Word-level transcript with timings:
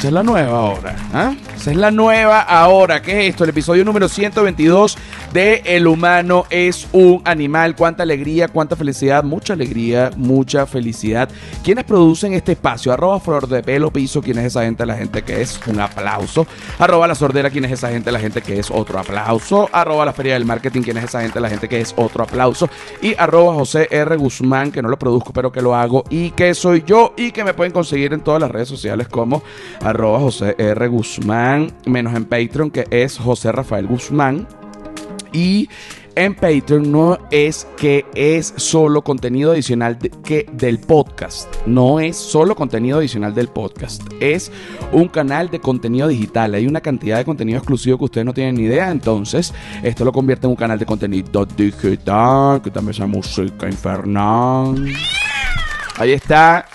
Esa 0.00 0.08
es 0.08 0.14
la 0.14 0.22
nueva 0.22 0.58
ahora. 0.60 0.96
¿ah? 1.12 1.34
Esa 1.54 1.72
es 1.72 1.76
la 1.76 1.90
nueva 1.90 2.40
ahora. 2.40 3.02
¿Qué 3.02 3.20
es 3.20 3.30
esto? 3.34 3.44
El 3.44 3.50
episodio 3.50 3.84
número 3.84 4.08
122 4.08 4.96
de 5.32 5.62
El 5.64 5.86
humano 5.86 6.44
es 6.50 6.88
un 6.92 7.22
animal. 7.24 7.76
Cuánta 7.76 8.02
alegría, 8.02 8.48
cuánta 8.48 8.76
felicidad. 8.76 9.22
Mucha 9.22 9.52
alegría, 9.52 10.10
mucha 10.16 10.66
felicidad. 10.66 11.28
¿Quiénes 11.62 11.84
producen 11.84 12.34
este 12.34 12.52
espacio? 12.52 12.92
Arroba 12.92 13.20
Flor 13.20 13.48
de 13.48 13.62
Pelo 13.62 13.90
Piso. 13.92 14.20
¿Quién 14.20 14.38
es 14.38 14.46
esa 14.46 14.64
gente? 14.64 14.84
La 14.86 14.96
gente 14.96 15.22
que 15.22 15.40
es 15.40 15.60
un 15.66 15.80
aplauso. 15.80 16.46
Arroba 16.78 17.06
La 17.06 17.14
Sordera. 17.14 17.50
¿Quién 17.50 17.64
es 17.64 17.72
esa 17.72 17.90
gente? 17.90 18.10
La 18.10 18.20
gente 18.20 18.42
que 18.42 18.58
es 18.58 18.70
otro 18.70 18.98
aplauso. 18.98 19.68
Arroba 19.72 20.04
La 20.04 20.12
Feria 20.12 20.34
del 20.34 20.44
Marketing. 20.44 20.82
¿Quién 20.82 20.96
es 20.96 21.04
esa 21.04 21.22
gente? 21.22 21.40
La 21.40 21.48
gente 21.48 21.68
que 21.68 21.80
es 21.80 21.94
otro 21.96 22.24
aplauso. 22.24 22.68
Y 23.00 23.14
arroba 23.16 23.54
José 23.54 23.88
R. 23.90 24.16
Guzmán, 24.16 24.72
que 24.72 24.82
no 24.82 24.88
lo 24.88 24.98
produzco, 24.98 25.32
pero 25.32 25.52
que 25.52 25.62
lo 25.62 25.74
hago. 25.74 26.04
Y 26.10 26.30
que 26.32 26.54
soy 26.54 26.82
yo. 26.86 27.14
Y 27.16 27.32
que 27.32 27.44
me 27.44 27.54
pueden 27.54 27.72
conseguir 27.72 28.12
en 28.12 28.20
todas 28.20 28.40
las 28.40 28.50
redes 28.50 28.68
sociales 28.68 29.08
como 29.08 29.42
arroba 29.80 30.20
José 30.20 30.54
R. 30.58 30.88
Guzmán, 30.88 31.72
menos 31.86 32.14
en 32.14 32.24
Patreon, 32.24 32.70
que 32.70 32.86
es 32.90 33.18
José 33.18 33.52
Rafael 33.52 33.86
Guzmán. 33.86 34.59
Y 35.32 35.68
en 36.16 36.34
Patreon 36.34 36.90
no 36.90 37.18
es 37.30 37.66
que 37.76 38.04
es 38.14 38.52
solo 38.56 39.02
contenido 39.02 39.52
adicional 39.52 39.98
que 40.24 40.46
del 40.52 40.78
podcast. 40.78 41.54
No 41.66 42.00
es 42.00 42.16
solo 42.16 42.56
contenido 42.56 42.98
adicional 42.98 43.34
del 43.34 43.48
podcast. 43.48 44.02
Es 44.20 44.50
un 44.92 45.08
canal 45.08 45.50
de 45.50 45.60
contenido 45.60 46.08
digital. 46.08 46.54
Hay 46.54 46.66
una 46.66 46.80
cantidad 46.80 47.18
de 47.18 47.24
contenido 47.24 47.58
exclusivo 47.58 47.98
que 47.98 48.04
ustedes 48.04 48.24
no 48.24 48.34
tienen 48.34 48.56
ni 48.56 48.62
idea. 48.62 48.90
Entonces, 48.90 49.54
esto 49.82 50.04
lo 50.04 50.12
convierte 50.12 50.46
en 50.46 50.50
un 50.50 50.56
canal 50.56 50.78
de 50.78 50.86
contenido 50.86 51.46
digital, 51.46 52.60
que 52.60 52.70
también 52.70 53.02
es 53.02 53.08
música 53.08 53.66
infernal. 53.66 54.92
Ahí 55.96 56.12
está. 56.12 56.66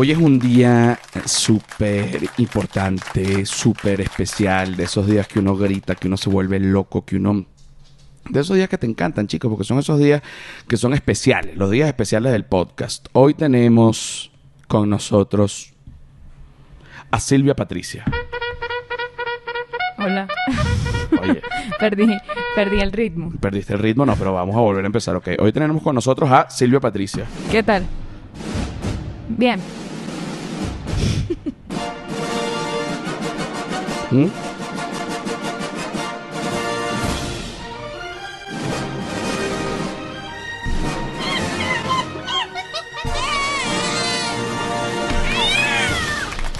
Hoy 0.00 0.12
es 0.12 0.18
un 0.18 0.38
día 0.38 0.96
súper 1.24 2.20
importante, 2.36 3.44
súper 3.44 4.00
especial, 4.00 4.76
de 4.76 4.84
esos 4.84 5.08
días 5.08 5.26
que 5.26 5.40
uno 5.40 5.56
grita, 5.56 5.96
que 5.96 6.06
uno 6.06 6.16
se 6.16 6.30
vuelve 6.30 6.60
loco, 6.60 7.04
que 7.04 7.16
uno... 7.16 7.46
De 8.28 8.38
esos 8.38 8.54
días 8.54 8.68
que 8.68 8.78
te 8.78 8.86
encantan, 8.86 9.26
chicos, 9.26 9.50
porque 9.50 9.64
son 9.64 9.80
esos 9.80 9.98
días 9.98 10.22
que 10.68 10.76
son 10.76 10.94
especiales, 10.94 11.56
los 11.56 11.72
días 11.72 11.88
especiales 11.88 12.30
del 12.30 12.44
podcast. 12.44 13.08
Hoy 13.12 13.34
tenemos 13.34 14.30
con 14.68 14.88
nosotros 14.88 15.72
a 17.10 17.18
Silvia 17.18 17.56
Patricia. 17.56 18.04
Hola. 19.98 20.28
Oye, 21.20 21.42
perdí, 21.80 22.16
perdí 22.54 22.78
el 22.78 22.92
ritmo. 22.92 23.32
perdiste 23.40 23.72
el 23.72 23.80
ritmo, 23.80 24.06
no, 24.06 24.14
pero 24.14 24.32
vamos 24.32 24.54
a 24.54 24.60
volver 24.60 24.84
a 24.84 24.86
empezar, 24.86 25.16
ok. 25.16 25.30
Hoy 25.40 25.50
tenemos 25.50 25.82
con 25.82 25.96
nosotros 25.96 26.30
a 26.30 26.48
Silvia 26.50 26.78
Patricia. 26.78 27.26
¿Qué 27.50 27.64
tal? 27.64 27.84
Bien. 29.28 29.60
¿Mm? 34.10 34.26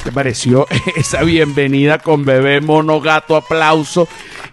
¿Te 0.04 0.12
pareció 0.12 0.66
esa 0.96 1.22
bienvenida 1.22 1.98
con 1.98 2.24
bebé, 2.24 2.60
mono, 2.60 3.00
gato, 3.00 3.36
aplauso 3.36 4.08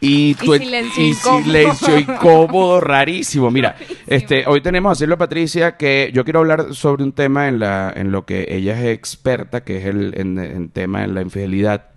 y, 0.05 0.35
Y 0.41 0.59
silencio 0.59 1.03
incómodo. 1.03 1.43
silencio 1.43 1.99
incómodo, 1.99 2.81
rarísimo? 2.81 3.49
Mira, 3.51 3.75
este, 4.07 4.45
hoy 4.47 4.61
tenemos 4.61 4.91
a 4.91 4.95
Silvia 4.95 5.17
Patricia 5.17 5.77
que 5.77 6.11
yo 6.13 6.23
quiero 6.23 6.39
hablar 6.39 6.73
sobre 6.73 7.03
un 7.03 7.13
tema 7.13 7.47
en, 7.47 7.59
la, 7.59 7.91
en 7.95 8.11
lo 8.11 8.25
que 8.25 8.45
ella 8.49 8.79
es 8.79 8.87
experta, 8.95 9.63
que 9.63 9.77
es 9.77 9.85
el 9.85 10.13
en, 10.17 10.37
en 10.37 10.69
tema 10.69 11.03
en 11.03 11.15
la 11.15 11.21
infidelidad. 11.21 11.94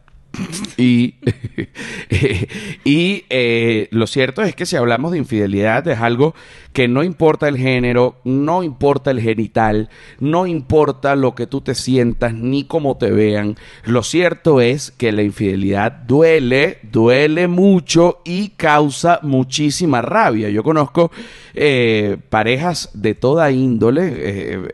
Y, 0.76 1.14
y 2.84 3.24
eh, 3.28 3.88
lo 3.90 4.06
cierto 4.06 4.42
es 4.42 4.54
que 4.54 4.66
si 4.66 4.76
hablamos 4.76 5.12
de 5.12 5.18
infidelidad 5.18 5.86
es 5.88 5.98
algo 5.98 6.34
que 6.72 6.86
no 6.86 7.02
importa 7.02 7.48
el 7.48 7.56
género, 7.56 8.16
no 8.24 8.62
importa 8.62 9.10
el 9.10 9.20
genital, 9.20 9.88
no 10.20 10.46
importa 10.46 11.16
lo 11.16 11.34
que 11.34 11.46
tú 11.46 11.60
te 11.60 11.74
sientas 11.74 12.34
ni 12.34 12.64
cómo 12.64 12.96
te 12.96 13.10
vean. 13.10 13.56
Lo 13.84 14.02
cierto 14.02 14.60
es 14.60 14.92
que 14.92 15.10
la 15.10 15.22
infidelidad 15.22 15.90
duele, 15.90 16.78
duele 16.82 17.48
mucho 17.48 18.20
y 18.24 18.50
causa 18.50 19.18
muchísima 19.22 20.02
rabia. 20.02 20.50
Yo 20.50 20.62
conozco 20.62 21.10
eh, 21.54 22.16
parejas 22.28 22.90
de 22.92 23.14
toda 23.14 23.50
índole, 23.50 24.12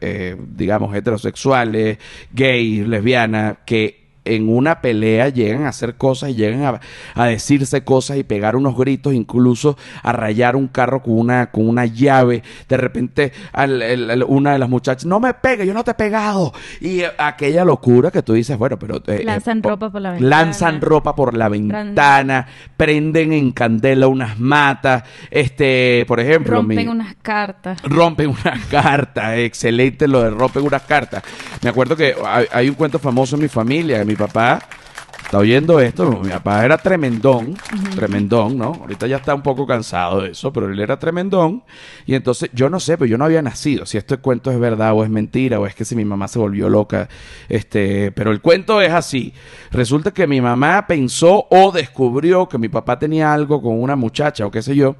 eh, 0.00 0.36
digamos 0.54 0.94
heterosexuales, 0.94 1.98
gays, 2.32 2.86
lesbianas, 2.86 3.58
que 3.64 4.03
en 4.24 4.48
una 4.48 4.80
pelea 4.80 5.28
llegan 5.28 5.64
a 5.64 5.68
hacer 5.68 5.96
cosas 5.96 6.30
y 6.30 6.34
llegan 6.34 6.62
a, 6.64 6.80
a 7.14 7.26
decirse 7.26 7.84
cosas 7.84 8.16
y 8.16 8.24
pegar 8.24 8.56
unos 8.56 8.76
gritos, 8.76 9.12
incluso 9.14 9.76
a 10.02 10.12
rayar 10.12 10.56
un 10.56 10.68
carro 10.68 11.02
con 11.02 11.18
una, 11.18 11.46
con 11.50 11.68
una 11.68 11.86
llave. 11.86 12.42
De 12.68 12.76
repente, 12.76 13.32
al- 13.52 13.82
el- 13.82 14.10
el- 14.10 14.24
una 14.26 14.52
de 14.52 14.58
las 14.58 14.68
muchachas, 14.68 15.04
no 15.06 15.20
me 15.20 15.34
pegue, 15.34 15.66
yo 15.66 15.74
no 15.74 15.84
te 15.84 15.90
he 15.92 15.94
pegado. 15.94 16.52
Y 16.80 17.00
eh, 17.00 17.10
aquella 17.18 17.64
locura 17.64 18.10
que 18.10 18.22
tú 18.22 18.32
dices, 18.34 18.56
bueno, 18.56 18.78
pero. 18.78 18.96
eh, 18.96 19.18
eh, 19.20 19.24
Lanzan 19.24 19.62
ropa 19.62 19.90
por 19.90 20.00
la 20.00 20.10
ventana. 20.12 20.28
Lanzan 20.36 20.80
ropa 20.80 21.14
por 21.14 21.34
la 21.36 21.48
ventana, 21.48 22.46
prenden 22.76 23.32
en 23.32 23.52
candela 23.52 24.06
unas 24.08 24.38
matas. 24.38 25.04
Este, 25.30 26.04
por 26.06 26.20
ejemplo, 26.20 26.56
Rompen 26.56 26.76
mi- 26.78 26.86
unas 26.88 27.14
cartas. 27.22 27.82
Rompen 27.82 28.28
unas 28.28 28.64
cartas, 28.70 29.36
excelente 29.38 30.08
lo 30.08 30.22
de 30.22 30.30
rompen 30.30 30.64
unas 30.64 30.82
cartas. 30.82 31.22
Me 31.62 31.70
acuerdo 31.70 31.96
que 31.96 32.14
hay, 32.26 32.46
hay 32.52 32.68
un 32.68 32.74
cuento 32.74 32.98
famoso 32.98 33.36
en 33.36 33.42
mi 33.42 33.48
familia, 33.48 33.98
que 33.98 34.04
mi 34.14 34.16
papá 34.16 34.60
está 35.24 35.38
oyendo 35.38 35.80
esto, 35.80 36.08
mi 36.22 36.30
papá 36.30 36.64
era 36.64 36.78
tremendón, 36.78 37.56
tremendón, 37.96 38.56
¿no? 38.56 38.66
Ahorita 38.66 39.08
ya 39.08 39.16
está 39.16 39.34
un 39.34 39.42
poco 39.42 39.66
cansado 39.66 40.20
de 40.20 40.30
eso, 40.30 40.52
pero 40.52 40.70
él 40.70 40.78
era 40.78 41.00
tremendón. 41.00 41.64
Y 42.06 42.14
entonces, 42.14 42.50
yo 42.52 42.70
no 42.70 42.78
sé, 42.78 42.96
pero 42.96 43.06
yo 43.06 43.18
no 43.18 43.24
había 43.24 43.42
nacido, 43.42 43.86
si 43.86 43.98
este 43.98 44.18
cuento 44.18 44.52
es 44.52 44.60
verdad 44.60 44.92
o 44.92 45.02
es 45.02 45.10
mentira, 45.10 45.58
o 45.58 45.66
es 45.66 45.74
que 45.74 45.84
si 45.84 45.96
mi 45.96 46.04
mamá 46.04 46.28
se 46.28 46.38
volvió 46.38 46.68
loca, 46.68 47.08
este, 47.48 48.12
pero 48.12 48.30
el 48.30 48.40
cuento 48.40 48.80
es 48.80 48.92
así. 48.92 49.32
Resulta 49.72 50.12
que 50.12 50.28
mi 50.28 50.40
mamá 50.40 50.86
pensó 50.86 51.48
o 51.50 51.72
descubrió 51.72 52.48
que 52.48 52.58
mi 52.58 52.68
papá 52.68 53.00
tenía 53.00 53.34
algo 53.34 53.60
con 53.60 53.80
una 53.82 53.96
muchacha 53.96 54.46
o 54.46 54.52
qué 54.52 54.62
sé 54.62 54.76
yo, 54.76 54.94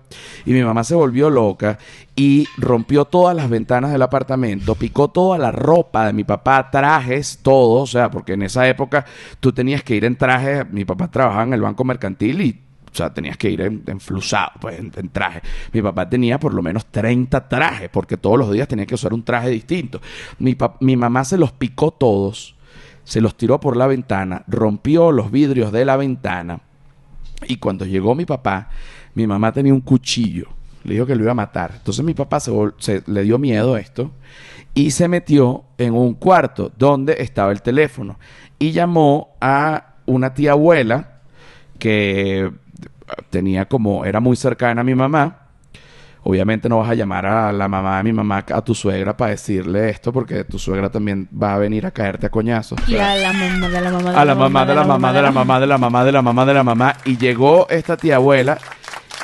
y 0.45 0.53
mi 0.53 0.65
mamá 0.65 0.83
se 0.83 0.97
volvió 0.97 1.31
loca 1.31 1.79
y 2.17 2.47
rompió 2.57 3.05
todas 3.07 3.35
las 3.35 3.51
ventanas 3.51 3.91
del 3.91 4.03
apartamento, 4.03 4.75
picó 4.77 5.09
toda 5.09 5.37
la 5.37 5.51
ropa 5.51 6.07
de 6.07 6.13
mi 6.13 6.25
papá, 6.25 6.71
trajes, 6.71 7.41
todo, 7.43 7.83
o 7.83 7.87
sea, 7.87 8.11
porque 8.11 8.35
en 8.35 8.43
esa 8.43 8.69
época 8.69 9.05
tú 9.41 9.53
tenías 9.53 9.83
que 9.83 9.97
ir 9.97 10.05
en 10.05 10.17
traje, 10.17 10.65
mi 10.65 10.85
papá 10.85 11.11
trabajaba 11.11 11.43
en 11.43 11.55
el 11.55 11.61
banco 11.61 11.85
mercantil 11.85 12.41
y 12.41 12.61
o 12.95 12.97
sea, 12.97 13.13
tenías 13.13 13.37
que 13.37 13.51
ir 13.51 13.61
en, 13.61 13.83
enflusado, 13.89 14.53
pues, 14.61 14.79
en, 14.79 14.93
en 14.95 15.09
traje. 15.09 15.43
Mi 15.73 15.83
papá 15.83 16.09
tenía 16.09 16.39
por 16.39 16.55
lo 16.55 16.63
menos 16.63 16.87
30 16.87 17.49
trajes, 17.49 17.89
porque 17.89 18.17
todos 18.17 18.39
los 18.39 18.53
días 18.53 18.69
tenía 18.69 18.87
que 18.87 18.95
usar 18.95 19.13
un 19.13 19.25
traje 19.25 19.51
distinto. 19.51 20.01
Mi, 20.39 20.57
mi 20.79 20.97
mamá 20.97 21.25
se 21.25 21.37
los 21.37 21.51
picó 21.51 21.91
todos, 21.91 22.55
se 23.03 23.21
los 23.21 23.37
tiró 23.37 23.59
por 23.59 23.77
la 23.77 23.89
ventana, 23.89 24.45
rompió 24.47 25.11
los 25.11 25.33
vidrios 25.33 25.73
de 25.73 25.85
la 25.85 25.97
ventana. 25.97 26.61
Y 27.49 27.57
cuando 27.57 27.85
llegó 27.85 28.15
mi 28.15 28.27
papá, 28.27 28.69
mi 29.15 29.27
mamá 29.27 29.51
tenía 29.51 29.75
un 29.75 29.81
cuchillo. 29.81 30.47
Le 30.84 30.95
dijo 30.95 31.07
que 31.07 31.15
lo 31.16 31.22
iba 31.22 31.33
a 31.33 31.34
matar. 31.34 31.72
Entonces 31.75 32.04
mi 32.04 32.15
papá 32.15 32.41
se, 32.41 32.53
se- 32.78 33.03
le 33.07 33.22
dio 33.22 33.39
miedo 33.39 33.75
a 33.75 33.81
esto 33.81 34.10
y 34.75 34.91
se 34.91 35.09
metió 35.09 35.65
en 35.78 35.95
un 35.95 36.15
cuarto 36.15 36.71
donde 36.77 37.16
estaba 37.19 37.53
el 37.53 37.63
teléfono 37.63 38.19
y 38.59 38.72
llamó 38.72 39.34
a 39.41 39.95
una 40.07 40.34
tía 40.34 40.53
abuela 40.53 41.21
que 41.78 42.51
tenía 43.31 43.66
como 43.66 44.04
era 44.04 44.21
muy 44.21 44.36
cercana 44.36 44.81
a 44.83 44.84
mi 44.84 44.95
mamá. 44.95 45.39
Obviamente 46.27 46.71
no 46.71 46.78
vas 46.78 46.89
a 46.89 46.95
llamar 46.95 47.27
a 47.27 47.53
la 47.53 47.69
mamá 47.69 47.98
de 47.98 48.04
mi 48.04 48.13
mamá, 48.15 48.42
a 48.51 48.63
tu 48.63 48.75
suegra, 48.75 49.15
para 49.15 49.33
decirle 49.33 49.91
esto, 49.91 50.10
porque 50.10 50.45
tu 50.45 50.59
suegra 50.59 50.89
también 50.91 51.28
va 51.31 51.54
a 51.54 51.59
venir 51.59 51.84
a 51.84 51.91
caerte 51.91 52.27
a 52.27 52.31
coñazos. 52.31 52.78
Y 52.89 52.97
a 52.97 53.15
la 53.15 53.31
mamá 53.34 53.69
de 53.69 53.81
la 53.83 53.91
mamá 53.91 54.10
de 54.10 54.16
A 54.16 54.25
la 54.25 54.34
mamá 54.34 54.65
de 54.65 54.75
la 54.75 54.84
mamá 54.84 55.13
de 55.13 55.21
la 55.21 55.31
mamá 55.31 55.60
de 55.60 55.66
la 55.66 55.77
mamá 55.78 56.04
de 56.04 56.13
la 56.13 56.22
mamá 56.22 56.47
de 56.47 56.54
la 56.54 56.63
mamá. 56.65 56.97
Y 57.04 57.19
llegó 57.19 57.69
esta 57.69 57.98
tía 57.98 58.16
abuela 58.16 58.57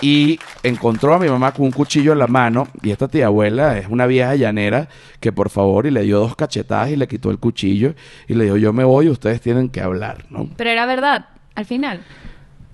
y 0.00 0.38
encontró 0.62 1.14
a 1.14 1.18
mi 1.18 1.28
mamá 1.28 1.52
con 1.52 1.66
un 1.66 1.72
cuchillo 1.72 2.12
en 2.12 2.18
la 2.18 2.26
mano. 2.26 2.68
Y 2.82 2.90
esta 2.90 3.08
tía 3.08 3.26
abuela 3.26 3.78
es 3.78 3.86
una 3.88 4.06
vieja 4.06 4.34
llanera 4.34 4.88
que 5.20 5.32
por 5.32 5.50
favor 5.50 5.86
y 5.86 5.90
le 5.90 6.02
dio 6.02 6.18
dos 6.18 6.36
cachetadas 6.36 6.90
y 6.90 6.96
le 6.96 7.08
quitó 7.08 7.30
el 7.30 7.38
cuchillo. 7.38 7.94
Y 8.28 8.34
le 8.34 8.44
dijo, 8.44 8.56
yo 8.56 8.72
me 8.72 8.84
voy, 8.84 9.08
ustedes 9.08 9.40
tienen 9.40 9.68
que 9.68 9.80
hablar, 9.80 10.24
¿no? 10.30 10.48
Pero 10.56 10.70
era 10.70 10.86
verdad, 10.86 11.26
al 11.54 11.66
final. 11.66 12.00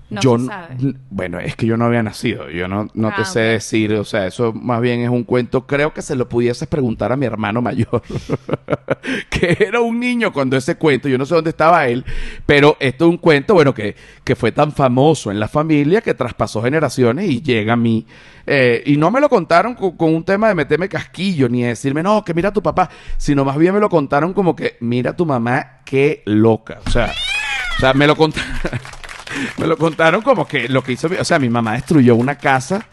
No 0.09 0.21
yo 0.21 0.39
se 0.39 0.45
sabe. 0.45 0.75
bueno, 1.09 1.39
es 1.39 1.55
que 1.57 1.65
yo 1.65 1.75
no 1.75 1.85
había 1.85 2.01
nacido, 2.01 2.49
yo 2.49 2.67
no, 2.67 2.87
no 2.93 3.09
te 3.09 3.23
Ah, 3.23 3.25
sé 3.25 3.39
decir, 3.41 3.93
o 3.93 4.05
sea, 4.05 4.25
eso 4.27 4.53
más 4.53 4.79
bien 4.79 5.01
es 5.01 5.09
un 5.09 5.25
cuento, 5.25 5.67
creo 5.67 5.93
que 5.93 6.01
se 6.01 6.15
lo 6.15 6.29
pudieses 6.29 6.67
preguntar 6.67 7.11
a 7.11 7.17
mi 7.17 7.25
hermano 7.25 7.61
mayor, 7.61 8.01
que 9.29 9.57
era 9.59 9.81
un 9.81 9.99
niño 9.99 10.31
cuando 10.31 10.55
ese 10.55 10.75
cuento, 10.77 11.09
yo 11.09 11.17
no 11.17 11.25
sé 11.25 11.35
dónde 11.35 11.49
estaba 11.49 11.87
él, 11.87 12.05
pero 12.45 12.77
esto 12.79 13.05
es 13.05 13.09
un 13.09 13.17
cuento, 13.17 13.53
bueno, 13.53 13.73
que, 13.73 13.95
que 14.23 14.35
fue 14.37 14.51
tan 14.53 14.71
famoso 14.71 15.29
en 15.29 15.39
la 15.41 15.47
familia 15.49 16.01
que 16.01 16.13
traspasó 16.13 16.61
generaciones 16.61 17.29
y 17.29 17.41
llega 17.41 17.73
a 17.73 17.77
mí. 17.77 18.05
Eh, 18.49 18.83
y 18.85 18.95
no 18.95 19.11
me 19.11 19.19
lo 19.19 19.27
contaron 19.27 19.75
con, 19.75 19.97
con 19.97 20.15
un 20.15 20.23
tema 20.23 20.47
de 20.47 20.55
meterme 20.55 20.87
casquillo, 20.87 21.49
ni 21.49 21.63
de 21.63 21.69
decirme, 21.69 22.01
no, 22.01 22.23
que 22.23 22.33
mira 22.33 22.49
a 22.49 22.53
tu 22.53 22.63
papá, 22.63 22.89
sino 23.17 23.43
más 23.43 23.57
bien 23.57 23.73
me 23.73 23.81
lo 23.81 23.89
contaron 23.89 24.33
como 24.33 24.55
que, 24.55 24.77
mira 24.79 25.11
a 25.11 25.15
tu 25.17 25.25
mamá, 25.25 25.81
qué 25.83 26.21
loca, 26.25 26.79
o 26.85 26.89
sea, 26.89 27.11
o 27.77 27.81
sea, 27.81 27.93
me 27.93 28.07
lo 28.07 28.15
contaron. 28.15 28.49
Me 29.57 29.67
lo 29.67 29.77
contaron 29.77 30.21
como 30.21 30.45
que 30.47 30.67
lo 30.69 30.83
que 30.83 30.93
hizo, 30.93 31.07
o 31.19 31.23
sea, 31.23 31.39
mi 31.39 31.49
mamá 31.49 31.73
destruyó 31.73 32.15
una 32.15 32.35
casa 32.35 32.85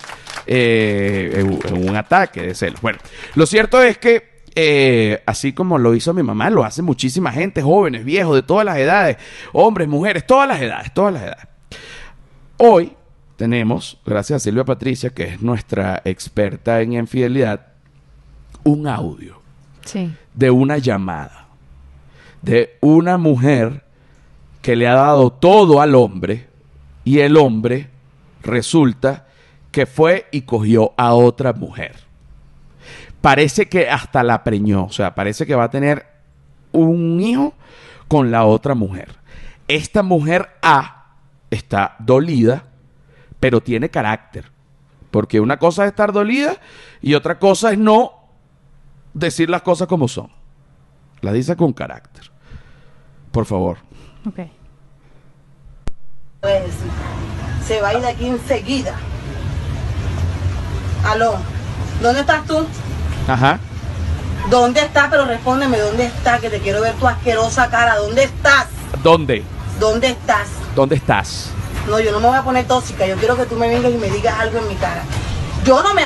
eh, 0.46 1.32
en, 1.36 1.58
en 1.76 1.88
un 1.88 1.96
ataque 1.96 2.42
de 2.42 2.54
celos. 2.54 2.80
Bueno, 2.80 2.98
lo 3.34 3.46
cierto 3.46 3.82
es 3.82 3.98
que 3.98 4.34
eh, 4.54 5.22
así 5.26 5.52
como 5.52 5.78
lo 5.78 5.94
hizo 5.94 6.14
mi 6.14 6.22
mamá, 6.22 6.48
lo 6.50 6.64
hace 6.64 6.80
muchísima 6.82 7.32
gente, 7.32 7.60
jóvenes, 7.62 8.04
viejos, 8.04 8.36
de 8.36 8.42
todas 8.42 8.64
las 8.64 8.76
edades, 8.78 9.16
hombres, 9.52 9.88
mujeres, 9.88 10.26
todas 10.26 10.46
las 10.48 10.60
edades, 10.60 10.92
todas 10.94 11.14
las 11.14 11.22
edades. 11.24 11.46
Hoy 12.58 12.92
tenemos, 13.36 13.98
gracias 14.06 14.36
a 14.36 14.44
Silvia 14.44 14.64
Patricia, 14.64 15.10
que 15.10 15.24
es 15.24 15.42
nuestra 15.42 16.00
experta 16.04 16.80
en 16.80 16.92
infidelidad, 16.92 17.66
un 18.62 18.86
audio 18.86 19.40
Sí. 19.84 20.10
de 20.32 20.50
una 20.50 20.78
llamada 20.78 21.46
de 22.40 22.76
una 22.80 23.18
mujer 23.18 23.83
que 24.64 24.76
le 24.76 24.88
ha 24.88 24.94
dado 24.94 25.30
todo 25.30 25.82
al 25.82 25.94
hombre 25.94 26.48
y 27.04 27.18
el 27.18 27.36
hombre 27.36 27.90
resulta 28.42 29.26
que 29.70 29.84
fue 29.84 30.26
y 30.32 30.40
cogió 30.40 30.94
a 30.96 31.12
otra 31.12 31.52
mujer. 31.52 31.96
Parece 33.20 33.68
que 33.68 33.90
hasta 33.90 34.22
la 34.22 34.42
preñó, 34.42 34.86
o 34.86 34.90
sea, 34.90 35.14
parece 35.14 35.44
que 35.44 35.54
va 35.54 35.64
a 35.64 35.70
tener 35.70 36.06
un 36.72 37.20
hijo 37.20 37.52
con 38.08 38.30
la 38.30 38.46
otra 38.46 38.74
mujer. 38.74 39.14
Esta 39.68 40.02
mujer 40.02 40.48
A 40.62 41.08
está 41.50 41.96
dolida, 41.98 42.64
pero 43.40 43.60
tiene 43.60 43.90
carácter. 43.90 44.50
Porque 45.10 45.40
una 45.40 45.58
cosa 45.58 45.84
es 45.84 45.90
estar 45.90 46.10
dolida 46.10 46.56
y 47.02 47.12
otra 47.12 47.38
cosa 47.38 47.70
es 47.70 47.76
no 47.76 48.12
decir 49.12 49.50
las 49.50 49.60
cosas 49.60 49.88
como 49.88 50.08
son. 50.08 50.30
La 51.20 51.34
dice 51.34 51.54
con 51.54 51.74
carácter. 51.74 52.30
Por 53.30 53.44
favor. 53.44 53.76
Ok. 54.26 54.36
Decir. 56.42 56.90
Se 57.66 57.80
va 57.80 57.88
a 57.88 57.94
ir 57.94 58.00
de 58.00 58.08
aquí 58.08 58.26
enseguida. 58.26 58.94
Aló, 61.06 61.36
¿dónde 62.02 62.20
estás 62.20 62.44
tú? 62.46 62.66
Ajá. 63.28 63.58
¿Dónde 64.50 64.80
estás? 64.80 65.08
Pero 65.10 65.24
respóndeme, 65.24 65.78
¿dónde 65.78 66.04
estás? 66.06 66.40
Que 66.40 66.50
te 66.50 66.60
quiero 66.60 66.80
ver 66.82 66.94
tu 66.94 67.06
asquerosa 67.06 67.70
cara. 67.70 67.96
¿Dónde 67.96 68.24
estás? 68.24 68.66
¿Dónde? 69.02 69.42
¿Dónde 69.80 70.08
estás? 70.08 70.48
¿Dónde 70.74 70.96
estás? 70.96 71.50
No, 71.88 71.98
yo 72.00 72.12
no 72.12 72.20
me 72.20 72.28
voy 72.28 72.36
a 72.36 72.42
poner 72.42 72.66
tóxica. 72.66 73.06
Yo 73.06 73.16
quiero 73.16 73.36
que 73.36 73.46
tú 73.46 73.56
me 73.56 73.68
vengas 73.68 73.92
y 73.92 73.96
me 73.96 74.10
digas 74.10 74.38
algo 74.38 74.58
en 74.58 74.68
mi 74.68 74.74
cara. 74.74 75.02
Yo 75.64 75.82
no 75.82 75.94
me... 75.94 76.04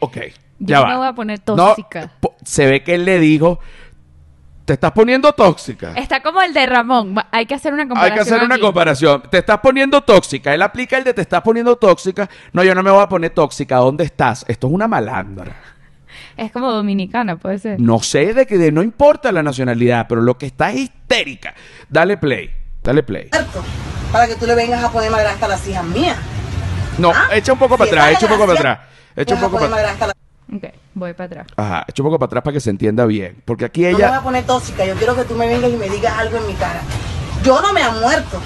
Ok. 0.00 0.16
Yo 0.60 0.66
ya 0.66 0.76
no 0.76 0.82
va. 0.82 0.88
me 0.90 0.96
voy 0.98 1.06
a 1.08 1.12
poner 1.14 1.40
No, 1.46 1.56
tóxica. 1.56 2.10
po- 2.20 2.36
se 2.44 2.66
ve 2.66 2.82
que 2.84 2.94
él 2.94 3.04
le 3.04 3.18
dijo, 3.18 3.58
te 4.64 4.74
estás 4.74 4.92
poniendo 4.92 5.32
tóxica. 5.32 5.92
Está 5.96 6.22
como 6.22 6.40
el 6.42 6.52
de 6.54 6.64
Ramón. 6.66 7.14
Hay 7.32 7.46
que 7.46 7.54
hacer 7.54 7.72
una 7.72 7.82
Hay 7.82 7.88
comparación. 7.88 8.14
que 8.16 8.20
hacer 8.34 8.44
una 8.44 8.54
aquí. 8.54 8.62
comparación. 8.62 9.22
Te 9.30 9.38
estás 9.38 9.58
poniendo 9.58 10.00
tóxica. 10.02 10.54
Él 10.54 10.62
aplica 10.62 10.96
el 10.96 11.04
de 11.04 11.12
te 11.14 11.22
estás 11.22 11.42
poniendo 11.42 11.76
tóxica. 11.76 12.28
No, 12.52 12.62
yo 12.62 12.74
no 12.74 12.82
me 12.82 12.90
voy 12.90 13.02
a 13.02 13.08
poner 13.08 13.30
tóxica. 13.30 13.76
¿Dónde 13.76 14.04
estás? 14.04 14.44
Esto 14.48 14.68
es 14.68 14.72
una 14.72 14.86
malandra. 14.86 15.56
Es 16.36 16.52
como 16.52 16.70
dominicana, 16.70 17.36
puede 17.36 17.58
ser. 17.58 17.80
No 17.80 18.00
sé 18.00 18.32
de 18.32 18.46
que 18.46 18.58
de, 18.58 18.70
no 18.72 18.82
importa 18.82 19.32
la 19.32 19.42
nacionalidad, 19.42 20.06
pero 20.08 20.22
lo 20.22 20.38
que 20.38 20.46
está 20.46 20.70
es 20.70 20.76
histérica. 20.80 21.54
Dale 21.88 22.16
play. 22.16 22.50
Dale 22.82 23.02
play. 23.02 23.28
para 24.12 24.26
que 24.26 24.34
tú 24.36 24.46
le 24.46 24.54
vengas 24.54 24.82
a 24.82 24.90
poner 24.90 25.10
madrastra 25.10 25.46
a 25.46 25.50
las 25.50 25.66
hijas 25.68 25.84
mías. 25.84 26.16
No, 26.98 27.10
¿Ah? 27.14 27.28
echa 27.32 27.52
un 27.52 27.58
poco 27.58 27.76
para 27.76 27.90
Si 27.90 27.96
atrás, 27.96 28.08
esa 28.10 28.18
echa 28.18 28.26
un 28.26 28.32
poco 28.32 28.46
para 28.46 28.58
atrás. 28.58 28.78
Echa 29.16 29.34
un 29.34 29.40
poco 29.40 29.56
para 29.58 29.68
madrastra 29.70 30.04
a 30.04 30.06
las- 30.08 30.16
Ok, 30.54 30.64
voy 30.94 31.12
para 31.12 31.26
atrás. 31.26 31.46
Ajá, 31.56 31.84
echa 31.86 32.02
un 32.02 32.08
poco 32.08 32.18
para 32.18 32.26
atrás 32.28 32.42
para 32.42 32.54
que 32.54 32.60
se 32.60 32.70
entienda 32.70 33.04
bien. 33.06 33.40
Porque 33.44 33.64
aquí 33.64 33.82
No 33.82 33.88
me 33.88 33.92
voy 33.94 34.02
a 34.02 34.06
ella. 34.08 34.20
poner 34.22 34.44
tóxica. 34.44 34.84
Yo 34.84 34.94
quiero 34.96 35.14
que 35.14 35.24
tú 35.24 35.34
me 35.34 35.46
vengas 35.46 35.70
y 35.70 35.76
me 35.76 35.88
digas 35.88 36.14
algo 36.18 36.38
en 36.38 36.46
mi 36.46 36.54
cara. 36.54 36.80
Yo 37.44 37.60
no 37.60 37.72
me 37.72 37.80
he 37.82 37.90
muerto 37.92 38.40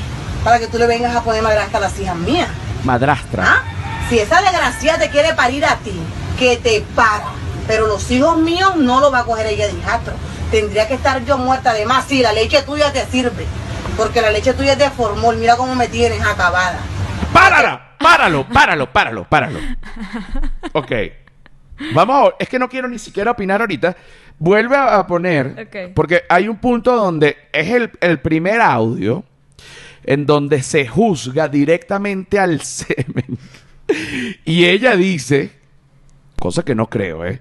para 0.44 0.58
que 0.58 0.66
tú 0.66 0.78
le 0.78 0.86
vengas 0.86 1.16
a 1.16 1.22
poner 1.22 1.42
madrastra 1.42 1.78
a 1.78 1.80
las 1.80 1.98
hijas 1.98 2.16
mías. 2.16 2.48
Madrastra. 2.84 3.44
¿Ah? 3.46 3.62
Si 4.10 4.18
esa 4.18 4.42
desgracia 4.42 4.98
te 4.98 5.08
quiere 5.08 5.32
parir 5.32 5.64
a 5.64 5.76
ti, 5.76 5.98
que 6.38 6.58
te 6.58 6.84
para. 6.94 7.24
Pero 7.66 7.86
los 7.86 8.10
hijos 8.10 8.36
míos 8.36 8.76
no 8.76 9.00
los 9.00 9.10
va 9.12 9.20
a 9.20 9.24
coger 9.24 9.46
ella 9.46 9.66
de 9.66 9.72
hijastro. 9.72 10.12
Tendría 10.50 10.86
que 10.86 10.94
estar 10.94 11.24
yo 11.24 11.38
muerta. 11.38 11.70
Además, 11.70 12.04
sí, 12.06 12.20
la 12.20 12.34
leche 12.34 12.60
tuya 12.62 12.92
te 12.92 13.06
sirve. 13.06 13.46
Porque 13.96 14.20
la 14.20 14.30
leche 14.30 14.52
tuya 14.52 14.72
es 14.72 14.78
de 14.78 14.90
formol. 14.90 15.38
Mira 15.38 15.56
cómo 15.56 15.74
me 15.74 15.88
tienes 15.88 16.20
acabada. 16.20 16.78
¡Párala! 17.32 17.96
¡Páralo! 17.98 18.46
¡Páralo! 18.46 18.92
¡Páralo! 18.92 19.24
¡Páralo! 19.24 19.58
Ok. 20.74 20.92
Vamos 21.94 22.28
a... 22.30 22.34
Es 22.38 22.48
que 22.48 22.58
no 22.58 22.68
quiero 22.68 22.88
ni 22.88 22.98
siquiera 22.98 23.32
opinar 23.32 23.60
ahorita. 23.60 23.96
Vuelve 24.38 24.76
a, 24.76 24.96
a 24.98 25.06
poner... 25.06 25.92
Porque 25.94 26.22
hay 26.28 26.48
un 26.48 26.56
punto 26.58 26.94
donde 26.96 27.36
es 27.52 27.68
el, 27.70 27.90
el 28.00 28.20
primer 28.20 28.60
audio 28.60 29.24
en 30.04 30.26
donde 30.26 30.62
se 30.62 30.86
juzga 30.86 31.48
directamente 31.48 32.38
al 32.38 32.60
semen. 32.62 33.38
Y 34.44 34.64
ella 34.66 34.96
dice... 34.96 35.52
Cosa 36.38 36.62
que 36.64 36.74
no 36.74 36.88
creo, 36.90 37.24
¿eh? 37.24 37.40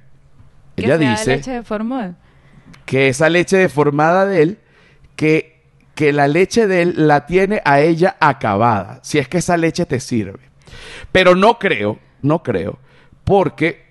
Que 0.77 0.85
Ella 0.85 0.97
sea 0.97 1.09
dice 1.11 1.35
leche 1.35 1.51
de 1.51 1.63
formol. 1.63 2.15
que 2.85 3.09
esa 3.09 3.29
leche 3.29 3.57
deformada 3.57 4.25
de 4.25 4.41
él, 4.41 4.59
que, 5.15 5.61
que 5.95 6.13
la 6.13 6.27
leche 6.27 6.67
de 6.67 6.81
él 6.83 6.93
la 7.07 7.25
tiene 7.25 7.61
a 7.65 7.81
ella 7.81 8.15
acabada, 8.19 8.99
si 9.03 9.19
es 9.19 9.27
que 9.27 9.39
esa 9.39 9.57
leche 9.57 9.85
te 9.85 9.99
sirve. 9.99 10.39
Pero 11.11 11.35
no 11.35 11.59
creo, 11.59 11.99
no 12.21 12.43
creo, 12.43 12.79
porque 13.23 13.82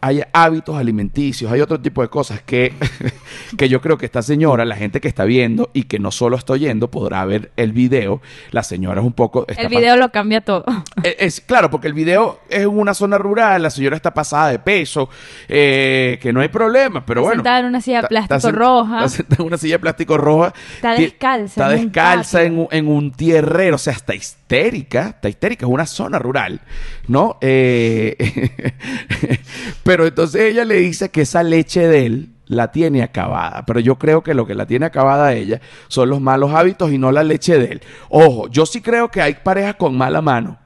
hay 0.00 0.22
hábitos 0.32 0.76
alimenticios, 0.76 1.50
hay 1.50 1.60
otro 1.60 1.80
tipo 1.80 2.02
de 2.02 2.08
cosas 2.08 2.40
que, 2.42 2.72
que 3.56 3.68
yo 3.68 3.80
creo 3.80 3.98
que 3.98 4.06
esta 4.06 4.22
señora, 4.22 4.64
la 4.64 4.76
gente 4.76 5.00
que 5.00 5.08
está 5.08 5.24
viendo 5.24 5.70
y 5.72 5.84
que 5.84 5.98
no 5.98 6.10
solo 6.12 6.36
está 6.36 6.52
oyendo, 6.52 6.90
podrá 6.90 7.24
ver 7.24 7.50
el 7.56 7.72
video. 7.72 8.20
La 8.52 8.62
señora 8.62 9.00
es 9.00 9.06
un 9.06 9.12
poco... 9.12 9.44
El 9.48 9.68
video 9.68 9.96
lo 9.96 10.10
cambia 10.10 10.40
todo. 10.40 10.64
es, 11.02 11.16
es- 11.18 11.40
claro, 11.40 11.70
porque 11.70 11.88
el 11.88 11.94
video 11.94 12.40
es 12.48 12.60
en 12.62 12.68
una 12.68 12.94
zona 12.94 13.18
rural, 13.18 13.62
la 13.62 13.70
señora 13.70 13.96
está 13.96 14.14
pasada 14.14 14.50
de 14.50 14.58
peso, 14.58 15.08
eh, 15.48 16.18
que 16.22 16.32
no 16.32 16.40
hay 16.40 16.48
problema, 16.48 17.04
pero 17.04 17.20
Está 17.20 17.28
bueno. 17.28 17.40
sentada 17.42 17.58
en 17.60 17.66
una 17.66 17.80
silla 17.80 18.02
de 18.02 18.08
plástico 18.08 18.36
está 18.36 18.50
roja. 18.52 18.96
Está 19.04 19.08
sentada 19.08 19.36
en 19.42 19.46
una 19.46 19.58
silla 19.58 19.74
de 19.74 19.78
plástico 19.80 20.16
roja. 20.18 20.54
Está 20.76 20.92
descalza 20.94 21.44
Está 21.46 21.68
descalza 21.70 22.42
en 22.44 22.58
un, 22.58 22.68
en 22.70 22.88
un 22.88 23.12
tierrero, 23.12 23.76
o 23.76 23.78
sea, 23.78 23.92
está 23.94 24.14
histérica, 24.14 25.08
está 25.08 25.28
histérica, 25.28 25.66
es 25.66 25.72
una 25.72 25.86
zona 25.86 26.18
rural, 26.18 26.60
¿no? 27.08 27.36
Eh, 27.40 28.16
pero 29.88 30.06
entonces 30.06 30.42
ella 30.42 30.66
le 30.66 30.74
dice 30.76 31.08
que 31.10 31.22
esa 31.22 31.42
leche 31.42 31.88
de 31.88 32.04
él 32.04 32.28
la 32.44 32.70
tiene 32.72 33.02
acabada, 33.02 33.64
pero 33.64 33.80
yo 33.80 33.96
creo 33.96 34.22
que 34.22 34.34
lo 34.34 34.46
que 34.46 34.54
la 34.54 34.66
tiene 34.66 34.84
acabada 34.84 35.28
a 35.28 35.32
ella 35.34 35.62
son 35.88 36.10
los 36.10 36.20
malos 36.20 36.52
hábitos 36.52 36.92
y 36.92 36.98
no 36.98 37.10
la 37.10 37.24
leche 37.24 37.58
de 37.58 37.64
él. 37.72 37.80
Ojo, 38.10 38.48
yo 38.50 38.66
sí 38.66 38.82
creo 38.82 39.10
que 39.10 39.22
hay 39.22 39.34
parejas 39.42 39.76
con 39.76 39.96
mala 39.96 40.20
mano. 40.20 40.58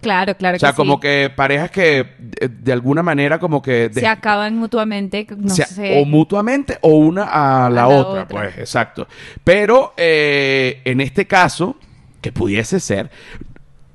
Claro, 0.00 0.36
claro 0.36 0.56
O 0.56 0.58
sea, 0.58 0.70
que 0.70 0.76
como 0.76 0.94
sí. 0.94 1.00
que 1.02 1.30
parejas 1.34 1.70
que 1.70 2.14
de, 2.18 2.48
de 2.48 2.72
alguna 2.72 3.04
manera 3.04 3.38
como 3.38 3.62
que... 3.62 3.88
de- 3.88 4.00
Se 4.00 4.06
acaban 4.08 4.56
mutuamente, 4.56 5.26
no 5.36 5.48
sea, 5.48 5.66
sé. 5.66 6.00
O 6.00 6.04
mutuamente 6.04 6.78
o 6.80 6.90
una 6.96 7.22
a 7.24 7.70
la, 7.70 7.82
la 7.82 7.88
otra, 7.88 8.22
otra. 8.22 8.26
pues, 8.28 8.58
exacto. 8.58 9.06
Pero 9.44 9.94
eh, 9.96 10.80
en 10.84 11.00
este 11.00 11.28
caso, 11.28 11.76
que 12.20 12.32
pudiese 12.32 12.80
ser, 12.80 13.10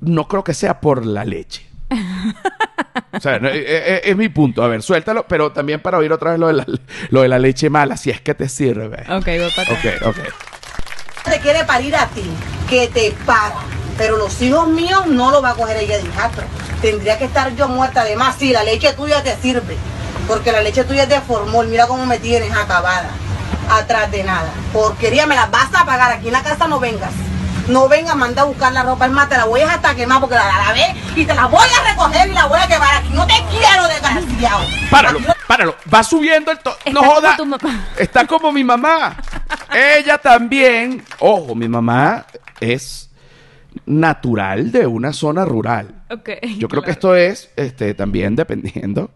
no 0.00 0.26
creo 0.28 0.42
que 0.44 0.54
sea 0.54 0.80
por 0.80 1.04
la 1.04 1.24
leche. 1.26 1.66
o 3.12 3.20
sea, 3.20 3.38
no, 3.38 3.48
eh, 3.48 3.64
eh, 3.66 4.00
es, 4.04 4.16
mi 4.16 4.28
punto. 4.28 4.62
A 4.62 4.68
ver, 4.68 4.82
suéltalo, 4.82 5.26
pero 5.26 5.52
también 5.52 5.80
para 5.80 5.98
oír 5.98 6.12
otra 6.12 6.30
vez 6.30 6.40
lo 6.40 6.48
de 6.48 6.54
la, 6.54 6.66
lo 7.10 7.22
de 7.22 7.28
la 7.28 7.38
leche 7.38 7.70
mala, 7.70 7.96
si 7.96 8.10
es 8.10 8.20
que 8.20 8.34
te 8.34 8.48
sirve. 8.48 9.04
Ok, 9.08 9.26
voy 9.26 9.52
para. 9.54 9.72
Ok, 9.72 10.06
ok. 10.06 10.18
Te 11.24 11.40
quiere 11.40 11.64
parir 11.64 11.94
a 11.96 12.06
ti, 12.08 12.24
que 12.68 12.88
te 12.88 13.14
para. 13.24 13.60
Pero 13.96 14.16
los 14.16 14.40
hijos 14.40 14.66
míos 14.68 15.06
no 15.06 15.30
los 15.30 15.44
va 15.44 15.50
a 15.50 15.54
coger 15.54 15.76
ella 15.76 15.98
de 15.98 16.04
hijastro. 16.04 16.44
Tendría 16.80 17.18
que 17.18 17.26
estar 17.26 17.54
yo 17.54 17.68
muerta. 17.68 18.02
Además, 18.02 18.36
sí, 18.38 18.52
la 18.52 18.64
leche 18.64 18.92
tuya 18.94 19.22
te 19.22 19.36
sirve. 19.36 19.76
Porque 20.26 20.50
la 20.50 20.62
leche 20.62 20.84
tuya 20.84 21.04
es 21.04 21.08
de 21.08 21.20
formol. 21.20 21.68
Mira 21.68 21.86
cómo 21.86 22.06
me 22.06 22.18
tienes 22.18 22.50
acabada. 22.52 23.10
Atrás 23.70 24.10
de 24.10 24.24
nada. 24.24 24.50
Porquería, 24.72 25.26
me 25.26 25.34
la 25.34 25.46
vas 25.46 25.68
a 25.74 25.84
pagar. 25.84 26.12
Aquí 26.12 26.28
en 26.28 26.32
la 26.32 26.42
casa 26.42 26.66
no 26.66 26.80
vengas. 26.80 27.12
No 27.68 27.88
vengas, 27.88 28.16
manda 28.16 28.42
a 28.42 28.44
buscar 28.44 28.72
la 28.72 28.82
ropa. 28.82 29.06
Es 29.06 29.12
más, 29.12 29.28
te 29.28 29.36
la 29.36 29.44
voy 29.44 29.60
a 29.60 29.72
hasta 29.74 29.94
quemar 29.94 30.20
porque 30.20 30.34
la 30.34 30.46
lavé 30.46 30.94
y 31.14 31.24
te 31.24 31.34
la 31.34 31.46
voy 31.46 31.60
a 31.62 31.90
recoger 31.90 32.28
y 32.28 32.32
la 32.34 32.46
voy 32.46 32.58
a 32.60 32.66
quemar 32.66 32.94
aquí. 32.96 33.08
No 33.12 33.26
te 33.26 33.34
quiero, 33.50 33.86
desgraciado. 33.88 34.64
Páralo, 34.90 35.20
páralo. 35.46 35.76
Va 35.92 36.02
subiendo 36.02 36.50
el 36.50 36.58
tono. 36.58 36.76
Está 36.84 36.90
No 36.92 37.00
como 37.00 37.12
joda. 37.14 37.36
tu 37.36 37.46
mamá. 37.46 37.86
Está 37.98 38.26
como 38.26 38.52
mi 38.52 38.64
mamá. 38.64 39.16
Ella 39.74 40.18
también. 40.18 41.04
Ojo, 41.20 41.54
mi 41.54 41.68
mamá 41.68 42.26
es. 42.60 43.08
natural 43.86 44.70
de 44.70 44.86
una 44.86 45.12
zona 45.12 45.44
rural. 45.44 46.02
Ok. 46.10 46.28
Yo 46.58 46.68
creo 46.68 46.82
que 46.82 46.90
esto 46.90 47.16
es 47.16 47.50
este, 47.56 47.94
también 47.94 48.36
dependiendo. 48.36 49.10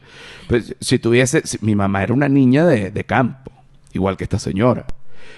Pues, 0.49 0.75
si 0.81 0.99
tuviese, 0.99 1.43
si- 1.47 1.59
mi 1.61 1.75
mamá 1.75 2.03
era 2.03 2.15
una 2.15 2.29
niña 2.29 2.65
de, 2.65 2.91
de 2.91 3.05
campo, 3.05 3.51
igual 3.93 4.17
que 4.17 4.25
esta 4.25 4.39
señora. 4.39 4.87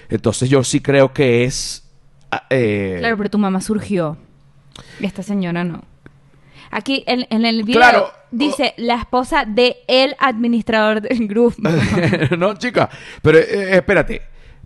Entonces 0.09 0.49
yo 0.49 0.63
sí 0.63 0.81
creo 0.81 1.13
que 1.13 1.45
es... 1.45 1.85
ah, 2.31 2.45
eh, 2.51 2.97
Claro, 3.01 3.17
pero 3.17 3.31
tu 3.31 3.39
mamá 3.39 3.61
surgió. 3.61 4.17
Y 5.01 5.07
esta 5.07 5.23
señora 5.23 5.65
no. 5.65 5.83
Aquí 6.71 7.03
en, 7.07 7.27
en 7.31 7.45
el 7.45 7.63
video 7.65 7.81
Claro. 7.81 8.11
dice 8.31 8.75
la 8.77 8.97
esposa 8.97 9.45
de 9.47 9.79
el 9.89 10.15
administrador 10.19 11.01
del 11.01 11.27
grupo. 11.27 11.57
no, 12.39 12.55
chica, 12.57 12.89
pero 13.23 13.39
eh, 13.39 13.77
espérate. 13.77 14.23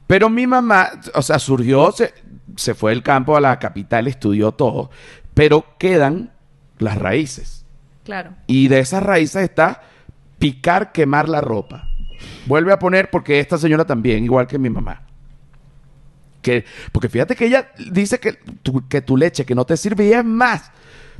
Pero 0.07 0.29
mi 0.29 0.47
mamá, 0.47 0.91
o 1.15 1.23
sea, 1.23 1.39
surgió, 1.39 1.93
se, 1.93 2.13
se 2.57 2.75
fue 2.75 2.91
del 2.91 3.03
campo 3.03 3.37
a 3.37 3.41
la 3.41 3.59
capital, 3.59 4.09
estudió 4.09 4.53
todo, 4.53 4.91
pero 5.33 5.65
quedan 5.79 6.33
las 6.79 6.99
raíces. 6.99 7.65
claro. 8.05 8.33
Y 8.47 8.69
de 8.69 8.81
esas 8.81 9.03
raíces 9.03 9.43
está 9.45 9.81
picar, 10.39 10.91
quemar 10.93 11.29
la 11.29 11.41
ropa. 11.41 11.89
Vuelve 12.47 12.73
a 12.73 12.79
poner, 12.79 13.11
porque 13.11 13.39
esta 13.39 13.57
señora 13.57 13.85
también, 13.85 14.25
igual 14.25 14.47
que 14.49 14.59
mi 14.59 14.69
mamá. 14.69 15.03
Que, 16.43 16.65
porque 16.93 17.09
fíjate 17.09 17.35
que 17.37 17.47
ella 17.47 17.69
dice 17.91 18.19
que 18.21 18.35
tu, 18.63 18.87
que 18.89 19.01
tu 19.01 19.17
leche 19.17 19.45
que 19.47 19.55
no 19.55 19.65
te 19.65 19.77
sirve 19.77 20.05
y 20.07 20.13
es 20.13 20.25
más, 20.25 20.71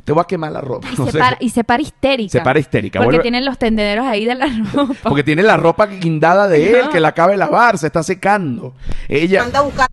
te 0.03 0.11
voy 0.11 0.21
a 0.21 0.25
quemar 0.25 0.51
la 0.51 0.61
ropa. 0.61 0.87
Y 0.91 0.95
No 0.99 1.05
se, 1.05 1.11
sé. 1.13 1.17
para, 1.19 1.37
y 1.39 1.49
se 1.49 1.63
para 1.63 1.81
histérica. 1.81 2.31
Se 2.31 2.41
para 2.41 2.59
histérica, 2.59 2.99
Porque 2.99 3.17
vuelve- 3.17 3.21
tienen 3.23 3.45
los 3.45 3.57
tendederos 3.57 4.05
ahí 4.05 4.25
de 4.25 4.35
la 4.35 4.47
ropa. 4.73 4.93
Porque 5.03 5.23
tiene 5.23 5.41
la 5.43 5.55
ropa 5.57 5.85
guindada 5.87 6.47
de 6.47 6.79
él, 6.81 6.89
que 6.89 6.99
la 6.99 7.07
acaba 7.09 7.31
de 7.31 7.37
lavar, 7.37 7.77
se 7.77 7.87
está 7.87 8.03
secando. 8.03 8.75
Ella. 9.07 9.43
Manda 9.43 9.59
a 9.59 9.61
buscar 9.63 9.87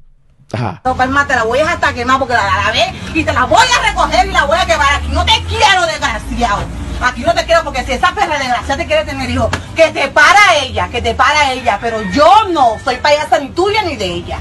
Ajá. 0.52 0.80
ropa, 0.84 1.04
es 1.04 1.10
más, 1.10 1.28
te 1.28 1.36
la 1.36 1.44
voy 1.44 1.60
a 1.60 1.70
hasta 1.70 1.94
quemar 1.94 2.18
porque 2.18 2.34
la 2.34 2.44
lavé 2.64 2.92
y 3.14 3.22
te 3.22 3.32
la 3.32 3.44
voy 3.44 3.60
a 3.62 3.88
recoger 3.88 4.26
y 4.26 4.32
la 4.32 4.44
voy 4.46 4.58
a 4.58 4.66
quemar. 4.66 4.94
Aquí 4.94 5.08
no 5.12 5.24
te 5.24 5.32
quiero, 5.48 5.86
desgraciado. 5.86 6.64
Aquí 7.02 7.22
no 7.22 7.32
te 7.32 7.44
quiero 7.46 7.62
porque 7.64 7.82
si 7.84 7.92
esa 7.92 8.12
perra 8.14 8.36
desgraciada 8.38 8.76
te 8.78 8.86
quiere 8.86 9.04
tener 9.04 9.30
hijo, 9.30 9.48
que 9.76 9.88
te 9.90 10.08
para 10.08 10.56
ella, 10.62 10.88
que 10.88 11.00
te 11.00 11.14
para 11.14 11.52
ella, 11.52 11.78
pero 11.80 11.98
yo 12.12 12.30
no 12.52 12.78
soy 12.84 12.96
payasa 12.96 13.38
ni 13.38 13.48
tuya 13.50 13.82
ni 13.84 13.94
de 13.96 14.04
ella. 14.06 14.38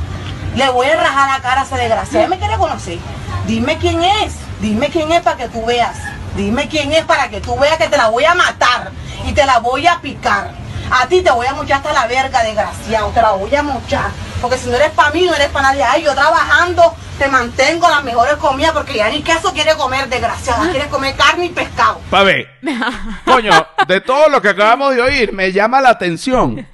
Le 0.56 0.70
voy 0.70 0.88
a 0.88 0.96
rajar 0.96 1.30
la 1.30 1.42
cara 1.42 1.62
a 1.62 1.64
esa 1.64 1.78
desgraciada. 1.78 2.26
Ella 2.26 2.30
me 2.30 2.40
quiere 2.40 2.58
conocer. 2.58 2.98
Dime 3.46 3.78
quién 3.78 4.04
es, 4.04 4.36
dime 4.62 4.90
quién 4.90 5.12
es 5.12 5.22
para 5.22 5.38
que 5.38 5.48
tú 5.50 5.66
veas. 5.66 5.98
Dime 6.36 6.68
quién 6.68 6.92
es 6.94 7.04
para 7.06 7.30
que 7.30 7.42
tú 7.42 7.58
veas 7.58 7.78
que 7.78 7.88
te 7.88 7.98
la 7.98 8.10
voy 8.10 8.26
a 8.26 8.36
matar 8.36 8.92
y 9.26 9.34
te 9.34 9.46
la 9.46 9.60
voy 9.60 9.88
a 9.88 10.00
picar. 10.02 10.52
A 10.92 11.08
ti 11.08 11.22
te 11.22 11.32
voy 11.32 11.46
a 11.46 11.54
mochar 11.54 11.78
hasta 11.78 11.94
la 11.94 12.08
verga, 12.08 12.44
desgraciado. 12.44 13.10
Te 13.10 13.22
la 13.22 13.32
voy 13.32 13.54
a 13.56 13.64
mochar. 13.64 14.10
Porque 14.42 14.58
si 14.58 14.70
no 14.70 14.76
eres 14.76 14.92
para 14.92 15.12
mí, 15.12 15.26
no 15.26 15.36
eres 15.36 15.50
para 15.50 15.70
nadie. 15.70 15.84
Ay, 15.84 16.04
yo 16.04 16.14
trabajando, 16.14 16.96
te 17.18 17.28
mantengo 17.28 17.88
las 17.90 18.04
mejores 18.04 18.36
comidas 18.36 18.72
porque 18.72 18.96
ya 18.96 19.10
ni 19.10 19.22
queso 19.22 19.54
quiere 19.54 19.76
comer, 19.76 20.08
desgraciada. 20.10 20.72
Quiere 20.72 20.88
comer 20.88 21.16
carne 21.16 21.46
y 21.46 21.50
pescado. 21.50 22.00
Pa' 22.10 22.24
ver. 22.24 22.48
Coño, 23.26 23.52
de 23.88 24.02
todo 24.02 24.30
lo 24.30 24.42
que 24.42 24.50
acabamos 24.50 24.96
de 24.96 25.02
oír, 25.02 25.34
me 25.34 25.52
llama 25.52 25.82
la 25.82 25.90
atención. 25.90 26.68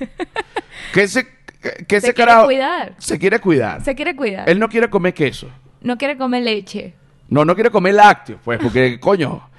Que 0.93 1.03
ese, 1.03 1.27
Se 1.65 1.85
quiere 1.85 2.13
carajo. 2.13 2.45
cuidar. 2.45 2.93
Se 2.97 3.19
quiere 3.19 3.39
cuidar. 3.39 3.83
Se 3.83 3.95
quiere 3.95 4.15
cuidar. 4.15 4.49
Él 4.49 4.59
no 4.59 4.69
quiere 4.69 4.89
comer 4.89 5.13
queso. 5.13 5.49
No 5.81 5.97
quiere 5.97 6.17
comer 6.17 6.43
leche. 6.43 6.93
No, 7.29 7.45
no 7.45 7.55
quiere 7.55 7.71
comer 7.71 7.95
lácteos, 7.95 8.39
pues, 8.43 8.59
porque, 8.59 8.99
coño. 9.01 9.49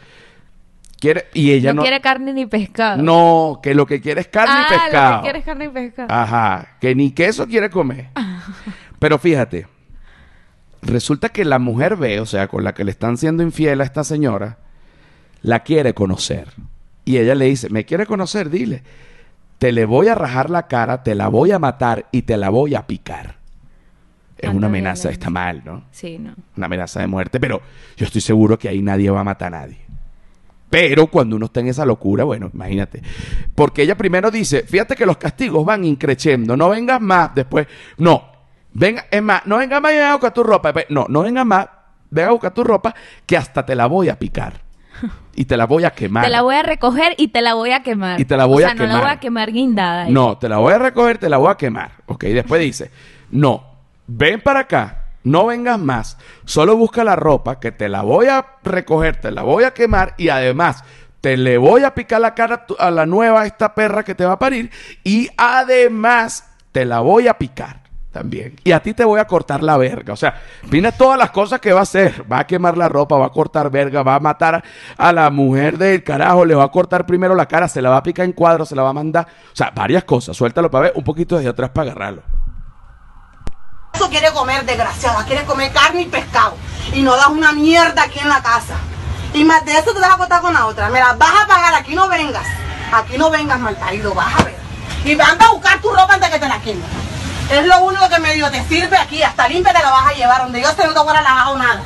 Quiere. 0.98 1.26
Y 1.34 1.52
ella 1.52 1.72
no, 1.72 1.76
no. 1.76 1.82
quiere 1.82 2.00
carne 2.00 2.32
ni 2.32 2.46
pescado. 2.46 3.02
No, 3.02 3.60
que 3.62 3.74
lo 3.74 3.86
que 3.86 4.00
quiere 4.00 4.22
es 4.22 4.28
carne 4.28 4.54
ah, 4.56 4.66
y 4.66 4.72
pescado. 4.72 5.10
lo 5.10 5.16
que 5.18 5.22
quiere 5.24 5.38
es 5.40 5.44
carne 5.44 5.64
y 5.66 5.68
pescado. 5.68 6.08
Ajá, 6.10 6.76
que 6.80 6.94
ni 6.94 7.10
queso 7.10 7.46
quiere 7.46 7.68
comer. 7.68 8.08
Pero 8.98 9.18
fíjate, 9.18 9.66
resulta 10.80 11.28
que 11.28 11.44
la 11.44 11.58
mujer 11.58 11.96
ve, 11.96 12.20
o 12.20 12.26
sea, 12.26 12.48
con 12.48 12.64
la 12.64 12.72
que 12.72 12.84
le 12.84 12.90
están 12.92 13.18
siendo 13.18 13.42
infiel 13.42 13.82
a 13.82 13.84
esta 13.84 14.04
señora, 14.04 14.58
la 15.42 15.60
quiere 15.60 15.92
conocer. 15.92 16.48
Y 17.04 17.18
ella 17.18 17.34
le 17.34 17.44
dice, 17.44 17.68
¿me 17.68 17.84
quiere 17.84 18.06
conocer? 18.06 18.50
Dile, 18.50 18.82
te 19.58 19.72
le 19.72 19.84
voy 19.86 20.08
a 20.08 20.14
rajar 20.14 20.50
la 20.50 20.66
cara, 20.66 21.02
te 21.02 21.14
la 21.14 21.28
voy 21.28 21.52
a 21.52 21.58
matar 21.58 22.06
y 22.12 22.22
te 22.22 22.36
la 22.36 22.50
voy 22.50 22.74
a 22.74 22.86
picar. 22.86 23.36
Es 24.38 24.50
una 24.50 24.66
amenaza, 24.66 25.08
está 25.10 25.30
mal, 25.30 25.62
¿no? 25.64 25.84
Sí, 25.90 26.18
no. 26.18 26.34
Una 26.56 26.66
amenaza 26.66 27.00
de 27.00 27.06
muerte, 27.06 27.40
pero 27.40 27.62
yo 27.96 28.04
estoy 28.04 28.20
seguro 28.20 28.58
que 28.58 28.68
ahí 28.68 28.82
nadie 28.82 29.08
va 29.10 29.20
a 29.20 29.24
matar 29.24 29.54
a 29.54 29.60
nadie. 29.60 29.78
Pero 30.68 31.06
cuando 31.06 31.36
uno 31.36 31.46
está 31.46 31.60
en 31.60 31.68
esa 31.68 31.86
locura, 31.86 32.24
bueno, 32.24 32.50
imagínate. 32.52 33.00
Porque 33.54 33.82
ella 33.82 33.96
primero 33.96 34.30
dice, 34.30 34.64
fíjate 34.64 34.94
que 34.94 35.06
los 35.06 35.16
castigos 35.16 35.64
van 35.64 35.84
increciendo, 35.84 36.54
no 36.56 36.68
vengas 36.68 37.00
más 37.00 37.34
después. 37.34 37.66
No, 37.96 38.30
venga, 38.74 39.06
es 39.10 39.22
más, 39.22 39.46
no 39.46 39.56
vengas 39.56 39.80
más 39.80 39.92
y 39.92 39.96
ven 39.96 40.04
a 40.04 40.12
buscar 40.12 40.34
tu 40.34 40.42
ropa. 40.42 40.68
Después, 40.68 40.86
No, 40.90 41.06
no 41.08 41.22
vengas 41.22 41.46
más, 41.46 41.66
ven 42.10 42.26
a 42.26 42.30
buscar 42.32 42.52
tu 42.52 42.62
ropa 42.62 42.94
que 43.24 43.38
hasta 43.38 43.64
te 43.64 43.74
la 43.74 43.86
voy 43.86 44.10
a 44.10 44.18
picar. 44.18 44.65
Y 45.36 45.44
te 45.44 45.56
la 45.56 45.66
voy 45.66 45.84
a 45.84 45.90
quemar. 45.90 46.24
Te 46.24 46.30
la 46.30 46.42
voy 46.42 46.56
a 46.56 46.62
recoger 46.62 47.14
y 47.18 47.28
te 47.28 47.42
la 47.42 47.54
voy 47.54 47.72
a 47.72 47.82
quemar. 47.82 48.20
Y 48.20 48.24
te 48.24 48.36
la 48.36 48.46
voy 48.46 48.64
o 48.64 48.66
a 48.66 48.70
sea, 48.70 48.74
no 48.74 48.82
la 48.84 48.88
quemar. 48.88 49.02
voy 49.02 49.12
a 49.12 49.20
quemar 49.20 49.52
guindada. 49.52 50.06
No, 50.08 50.38
te 50.38 50.48
la 50.48 50.56
voy 50.58 50.72
a 50.72 50.78
recoger, 50.78 51.18
te 51.18 51.28
la 51.28 51.36
voy 51.36 51.50
a 51.50 51.56
quemar. 51.56 51.92
Ok, 52.06 52.24
después 52.24 52.60
dice, 52.60 52.90
no, 53.30 53.62
ven 54.06 54.40
para 54.40 54.60
acá, 54.60 55.04
no 55.24 55.46
vengas 55.46 55.78
más, 55.78 56.18
solo 56.44 56.76
busca 56.76 57.04
la 57.04 57.16
ropa 57.16 57.60
que 57.60 57.72
te 57.72 57.88
la 57.88 58.02
voy 58.02 58.26
a 58.26 58.46
recoger, 58.62 59.16
te 59.16 59.30
la 59.30 59.42
voy 59.42 59.64
a 59.64 59.74
quemar 59.74 60.14
y 60.16 60.28
además 60.28 60.84
te 61.20 61.36
le 61.36 61.58
voy 61.58 61.82
a 61.82 61.94
picar 61.94 62.20
la 62.20 62.34
cara 62.34 62.66
a 62.78 62.90
la 62.90 63.04
nueva, 63.04 63.46
esta 63.46 63.74
perra 63.74 64.04
que 64.04 64.14
te 64.14 64.24
va 64.24 64.32
a 64.32 64.38
parir 64.38 64.70
y 65.02 65.28
además 65.36 66.48
te 66.72 66.84
la 66.84 67.00
voy 67.00 67.26
a 67.28 67.36
picar. 67.38 67.85
También. 68.16 68.58
Y 68.64 68.72
a 68.72 68.80
ti 68.80 68.94
te 68.94 69.04
voy 69.04 69.20
a 69.20 69.26
cortar 69.26 69.62
la 69.62 69.76
verga. 69.76 70.14
O 70.14 70.16
sea, 70.16 70.40
mira 70.70 70.90
todas 70.90 71.18
las 71.18 71.30
cosas 71.32 71.60
que 71.60 71.74
va 71.74 71.80
a 71.80 71.82
hacer. 71.82 72.24
Va 72.32 72.38
a 72.38 72.46
quemar 72.46 72.78
la 72.78 72.88
ropa, 72.88 73.18
va 73.18 73.26
a 73.26 73.30
cortar 73.30 73.68
verga, 73.68 74.02
va 74.02 74.14
a 74.14 74.20
matar 74.20 74.64
a, 74.96 75.12
la 75.12 75.28
mujer 75.28 75.76
del 75.76 76.02
carajo, 76.02 76.46
le 76.46 76.54
va 76.54 76.64
a 76.64 76.68
cortar 76.68 77.04
primero 77.04 77.34
la 77.34 77.44
cara, 77.44 77.68
se 77.68 77.82
la 77.82 77.90
va 77.90 77.98
a 77.98 78.02
picar 78.02 78.24
en 78.24 78.32
cuadros, 78.32 78.70
se 78.70 78.74
la 78.74 78.82
va 78.82 78.88
a 78.88 78.92
mandar. 78.94 79.26
O 79.52 79.54
sea, 79.54 79.70
varias 79.74 80.04
cosas. 80.04 80.34
Suéltalo 80.34 80.70
para 80.70 80.84
ver 80.84 80.92
un 80.96 81.04
poquito 81.04 81.36
desde 81.36 81.50
atrás 81.50 81.68
para 81.74 81.90
agarrarlo. 81.90 82.22
Eso 83.92 84.08
quiere 84.08 84.32
comer, 84.32 84.64
desgraciada. 84.64 85.22
Quiere 85.26 85.44
comer 85.44 85.70
carne 85.70 86.00
y 86.00 86.06
pescado. 86.06 86.54
Y 86.94 87.02
no 87.02 87.14
das 87.16 87.26
una 87.26 87.52
mierda 87.52 88.02
aquí 88.02 88.18
en 88.18 88.30
la 88.30 88.42
casa. 88.42 88.76
Y 89.34 89.44
más 89.44 89.62
de 89.66 89.72
eso 89.72 89.92
te 89.92 90.00
vas 90.00 90.12
a 90.12 90.14
acostar 90.14 90.40
con 90.40 90.54
la 90.54 90.64
otra. 90.64 90.88
Las 90.88 91.18
vas 91.18 91.44
a 91.44 91.46
pagar. 91.46 91.74
Aquí 91.74 91.94
no 91.94 92.08
vengas. 92.08 92.46
Aquí 92.94 93.18
no 93.18 93.28
vengas, 93.30 93.60
malparido. 93.60 94.14
Vas 94.14 94.40
a 94.40 94.44
ver. 94.44 94.56
Y 95.04 95.12
anda 95.12 95.48
a 95.48 95.52
buscar 95.52 95.78
tu 95.82 95.90
ropa 95.90 96.14
antes 96.14 96.30
que 96.30 96.38
te 96.38 96.48
la 96.48 96.58
quemen. 96.62 97.15
Es 97.50 97.66
lo 97.66 97.84
único 97.84 98.08
que 98.08 98.18
medio 98.20 98.50
te 98.50 98.62
sirve 98.64 98.96
aquí. 98.96 99.22
Hasta 99.22 99.48
limpia 99.48 99.72
te 99.72 99.82
la 99.82 99.90
vas 99.90 100.12
a 100.12 100.16
llevar. 100.16 100.42
Donde 100.42 100.60
yo 100.60 100.68
sé 100.72 100.84
no 100.86 100.92
te 100.92 101.00
voy 101.00 101.16
a 101.16 101.22
lavado 101.22 101.58
nada. 101.58 101.82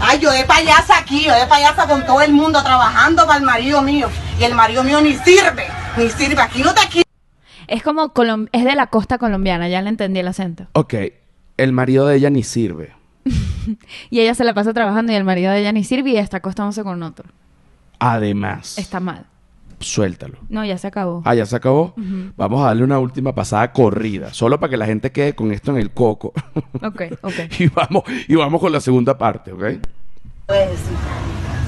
Ay, 0.00 0.18
yo 0.18 0.30
de 0.30 0.44
payasa 0.44 0.98
aquí. 0.98 1.24
Yo 1.24 1.34
de 1.34 1.46
payasa 1.46 1.86
con 1.86 2.04
todo 2.04 2.20
el 2.22 2.32
mundo 2.32 2.62
trabajando 2.62 3.26
para 3.26 3.38
el 3.38 3.44
marido 3.44 3.80
mío. 3.82 4.08
Y 4.38 4.44
el 4.44 4.54
marido 4.54 4.82
mío 4.82 5.00
ni 5.00 5.14
sirve. 5.14 5.66
Ni 5.96 6.08
sirve. 6.10 6.40
Aquí 6.42 6.62
no 6.62 6.74
te 6.74 6.80
quiero. 6.88 7.08
Es 7.68 7.82
como 7.84 8.12
colom- 8.12 8.48
es 8.52 8.64
de 8.64 8.74
la 8.74 8.88
costa 8.88 9.18
colombiana, 9.18 9.68
ya 9.68 9.80
le 9.82 9.90
entendí 9.90 10.18
el 10.18 10.26
acento. 10.26 10.66
Ok, 10.72 10.94
el 11.56 11.72
marido 11.72 12.06
de 12.08 12.16
ella 12.16 12.30
ni 12.30 12.42
sirve. 12.42 12.94
Y 14.10 14.18
ella 14.20 14.34
se 14.34 14.42
la 14.42 14.54
pasa 14.54 14.72
trabajando 14.72 15.12
y 15.12 15.14
el 15.14 15.22
marido 15.22 15.52
de 15.52 15.60
ella 15.60 15.70
ni 15.70 15.84
sirve 15.84 16.10
y 16.10 16.16
está 16.16 16.38
acostándose 16.38 16.82
con 16.82 17.00
otro. 17.04 17.28
Además, 18.00 18.78
Está 18.78 18.98
mal. 18.98 19.26
Suéltalo. 19.80 20.38
No, 20.48 20.64
ya 20.64 20.78
se 20.78 20.86
acabó. 20.86 21.22
Ah, 21.24 21.34
ya 21.34 21.46
se 21.46 21.56
acabó. 21.56 21.94
Vamos 22.36 22.62
a 22.62 22.66
darle 22.66 22.84
una 22.84 22.98
última 22.98 23.34
pasada 23.34 23.72
corrida, 23.72 24.32
solo 24.32 24.60
para 24.60 24.70
que 24.70 24.76
la 24.76 24.86
gente 24.86 25.10
quede 25.10 25.34
con 25.34 25.52
esto 25.52 25.70
en 25.72 25.78
el 25.78 25.90
coco. 25.90 26.32
Ok, 26.82 27.02
ok. 27.22 27.34
y 27.58 27.68
vamos 27.68 28.04
y 28.26 28.34
vamos 28.34 28.60
con 28.60 28.72
la 28.72 28.80
segunda 28.80 29.16
parte, 29.16 29.52
¿ok? 29.52 29.60
decir. 29.60 30.96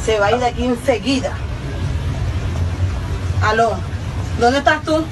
Se 0.05 0.19
va 0.19 0.27
a 0.27 0.33
ir 0.33 0.39
de 0.39 0.47
aquí 0.47 0.65
enseguida. 0.65 1.33
Aló, 3.43 3.73
¿dónde 4.41 4.59
estás 4.59 4.83
tú? 4.83 5.05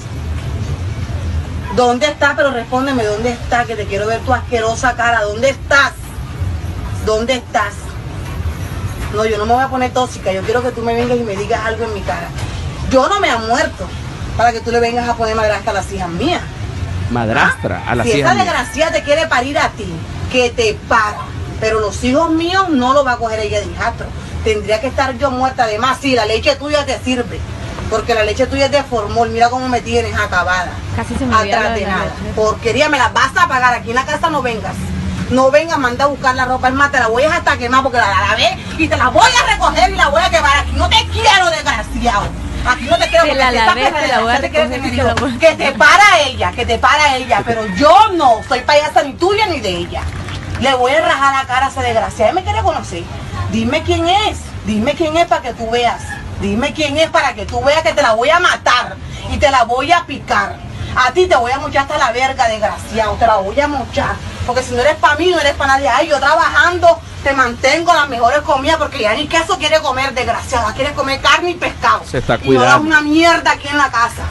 ¿Dónde 1.76 2.06
estás? 2.06 2.34
Pero 2.34 2.50
respóndeme, 2.50 3.04
¿dónde 3.04 3.30
estás? 3.30 3.66
Que 3.66 3.76
te 3.76 3.84
quiero 3.84 4.06
ver 4.06 4.20
tu 4.20 4.32
asquerosa 4.32 4.96
cara. 4.96 5.22
¿Dónde 5.22 5.50
estás? 5.50 5.92
¿Dónde 7.06 7.34
estás? 7.34 7.74
No, 9.14 9.24
yo 9.24 9.38
no 9.38 9.46
me 9.46 9.54
voy 9.54 9.62
a 9.62 9.68
poner 9.68 9.92
tóxica. 9.92 10.32
Yo 10.32 10.42
quiero 10.42 10.62
que 10.62 10.70
tú 10.72 10.82
me 10.82 10.94
vengas 10.94 11.18
y 11.18 11.22
me 11.22 11.36
digas 11.36 11.64
algo 11.64 11.84
en 11.84 11.94
mi 11.94 12.00
cara. 12.00 12.28
Yo 12.90 13.08
no 13.08 13.20
me 13.20 13.28
he 13.28 13.36
muerto 13.38 13.88
para 14.36 14.52
que 14.52 14.60
tú 14.60 14.70
le 14.70 14.80
vengas 14.80 15.08
a 15.08 15.14
poner 15.14 15.34
madrastra 15.36 15.70
a 15.72 15.74
las 15.74 15.92
hijas 15.92 16.08
mías. 16.08 16.42
Madrastra, 17.10 17.82
a 17.86 17.94
la 17.94 18.04
Si 18.04 18.10
esa 18.10 18.18
hijas 18.18 18.34
mías. 18.34 18.44
desgracia 18.46 18.92
te 18.92 19.02
quiere 19.02 19.26
parir 19.26 19.58
a 19.58 19.68
ti, 19.70 19.92
que 20.30 20.50
te 20.50 20.74
para. 20.88 21.18
Pero 21.60 21.80
los 21.80 22.02
hijos 22.04 22.30
míos 22.30 22.68
no 22.70 22.92
lo 22.94 23.04
va 23.04 23.12
a 23.12 23.16
coger 23.16 23.40
ella 23.40 23.60
de 23.60 23.66
hijastro. 23.66 24.06
Tendría 24.44 24.80
que 24.80 24.86
estar 24.86 25.16
yo 25.18 25.30
muerta. 25.30 25.64
Además, 25.64 25.98
sí, 26.00 26.14
la 26.14 26.24
leche 26.24 26.56
tuya 26.56 26.86
te 26.86 26.98
sirve. 27.00 27.38
Porque 27.90 28.14
la 28.14 28.24
leche 28.24 28.46
tuya 28.46 28.66
es 28.66 28.72
de 28.72 28.82
formol. 28.82 29.28
Mira 29.30 29.50
cómo 29.50 29.68
me 29.68 29.80
tienes 29.82 30.14
acabada. 30.18 30.70
Casi 30.96 31.14
se 31.16 31.26
me 31.26 31.34
Atrás 31.34 31.74
de 31.74 31.80
la 31.82 31.88
nada. 31.88 32.04
leche. 32.04 32.32
Porquería, 32.34 32.88
me 32.88 32.96
las 32.98 33.12
vas 33.12 33.30
a 33.36 33.46
pagar. 33.46 33.74
Aquí 33.74 33.90
en 33.90 33.96
la 33.96 34.06
casa 34.06 34.30
no 34.30 34.40
vengas. 34.40 34.74
No 35.28 35.50
vengas, 35.50 35.78
manda 35.78 36.04
a 36.04 36.08
buscar 36.08 36.34
la 36.34 36.46
ropa. 36.46 36.68
Es 36.68 36.74
más, 36.74 36.90
te 36.90 36.98
la 36.98 37.08
voy 37.08 37.24
a 37.24 37.34
hasta 37.34 37.58
quemar 37.58 37.82
porque 37.82 37.98
la 37.98 38.08
lavé 38.08 38.58
y 38.78 38.88
te 38.88 38.96
la 38.96 39.08
voy 39.08 39.30
a 39.30 39.52
recoger 39.54 39.90
y 39.90 39.96
la 39.96 40.08
voy 40.08 40.22
a 40.22 40.30
quemar. 40.30 40.56
Aquí 40.60 40.72
no 40.76 40.88
te 40.88 40.96
quiero, 41.12 41.50
desgraciado. 41.50 42.22
Aquí 42.66 42.84
no 42.84 42.98
te 42.98 43.08
quiero 43.08 43.24
Te 43.24 43.34
la 43.34 43.50
lavé, 43.50 43.90
te 43.90 44.08
la 44.08 44.20
voy 44.20 44.32
a 44.32 44.38
desgraciada 44.38 44.38
recoger 44.38 45.38
Que 45.38 45.54
te 45.54 45.72
para 45.72 46.20
ella, 46.26 46.52
que 46.52 46.66
te 46.66 46.78
para 46.78 47.16
ella. 47.16 47.42
Pero 47.44 47.66
yo 47.76 48.08
no 48.12 48.40
soy 48.48 48.60
payasa 48.60 49.02
ni 49.02 49.14
tuya 49.14 49.46
ni 49.46 49.60
de 49.60 49.70
ella. 49.70 50.02
Le 50.60 50.74
voy 50.74 50.92
a 50.92 51.00
rajar 51.00 51.34
la 51.34 51.46
cara 51.46 51.66
a 51.66 51.68
ese 51.70 51.80
desgraciado. 51.80 52.30
Él 52.30 52.34
me 52.34 52.44
quiere 52.44 52.62
conocer. 52.62 53.02
Dime 53.50 53.82
quién 53.82 54.08
es. 54.08 54.38
Dime 54.66 54.94
quién 54.94 55.16
es 55.16 55.26
para 55.26 55.42
que 55.42 55.54
tú 55.54 55.70
veas. 55.70 56.02
Dime 56.40 56.72
quién 56.72 56.96
es 56.98 57.10
para 57.10 57.34
que 57.34 57.46
tú 57.46 57.62
veas 57.62 57.82
que 57.82 57.92
te 57.92 58.02
la 58.02 58.12
voy 58.12 58.30
a 58.30 58.40
matar 58.40 58.96
y 59.30 59.38
te 59.38 59.50
la 59.50 59.64
voy 59.64 59.92
a 59.92 60.04
picar. 60.04 60.56
A 60.96 61.12
ti 61.12 61.26
te 61.26 61.36
voy 61.36 61.52
a 61.52 61.58
mochar 61.58 61.82
hasta 61.82 61.98
la 61.98 62.12
verga, 62.12 62.48
desgraciado. 62.48 63.14
Te 63.14 63.26
la 63.26 63.36
voy 63.36 63.58
a 63.58 63.68
mochar. 63.68 64.14
Porque 64.46 64.62
si 64.62 64.74
no 64.74 64.80
eres 64.80 64.96
para 64.96 65.16
mí, 65.16 65.30
no 65.30 65.40
eres 65.40 65.54
para 65.54 65.74
nadie. 65.74 65.88
Ay, 65.88 66.08
yo 66.08 66.18
trabajando 66.18 67.00
te 67.22 67.32
mantengo 67.34 67.92
las 67.92 68.08
mejores 68.08 68.40
comidas 68.40 68.76
porque 68.78 69.00
ya 69.00 69.14
ni 69.14 69.26
queso 69.28 69.58
quiere 69.58 69.80
comer, 69.80 70.12
desgraciada. 70.14 70.72
Quiere 70.74 70.92
comer 70.94 71.20
carne 71.20 71.50
y 71.50 71.54
pescado. 71.54 72.02
Se 72.04 72.18
está 72.18 72.36
Y 72.42 72.48
no 72.50 72.60
das 72.60 72.76
cuidando. 72.76 72.86
una 72.86 73.00
mierda 73.02 73.52
aquí 73.52 73.68
en 73.68 73.76
la 73.78 73.90
casa. 73.90 74.22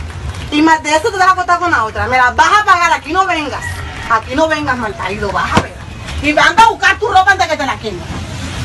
Y 0.52 0.62
más 0.62 0.82
de 0.82 0.96
eso 0.96 1.12
te 1.12 1.18
vas 1.18 1.28
a 1.28 1.32
acostar 1.32 1.60
con 1.60 1.72
la 1.72 1.86
otra. 1.86 2.08
Me 2.08 2.18
las 2.18 2.36
vas 2.36 2.50
a 2.62 2.66
pagar, 2.66 2.92
aquí 2.94 3.14
no 3.14 3.26
vengas. 3.28 3.64
Aquí 4.10 4.34
no 4.36 4.48
vengas, 4.48 4.78
malcaído, 4.78 5.32
vas 5.32 5.52
a 5.58 5.62
ver. 5.62 5.76
Y 6.24 6.30
anda 6.38 6.64
a 6.64 6.70
buscar 6.70 6.98
tu 6.98 7.08
ropa 7.08 7.32
antes 7.32 7.48
que 7.48 7.58
te 7.58 7.66
la 7.66 7.78
quemen. 7.78 8.02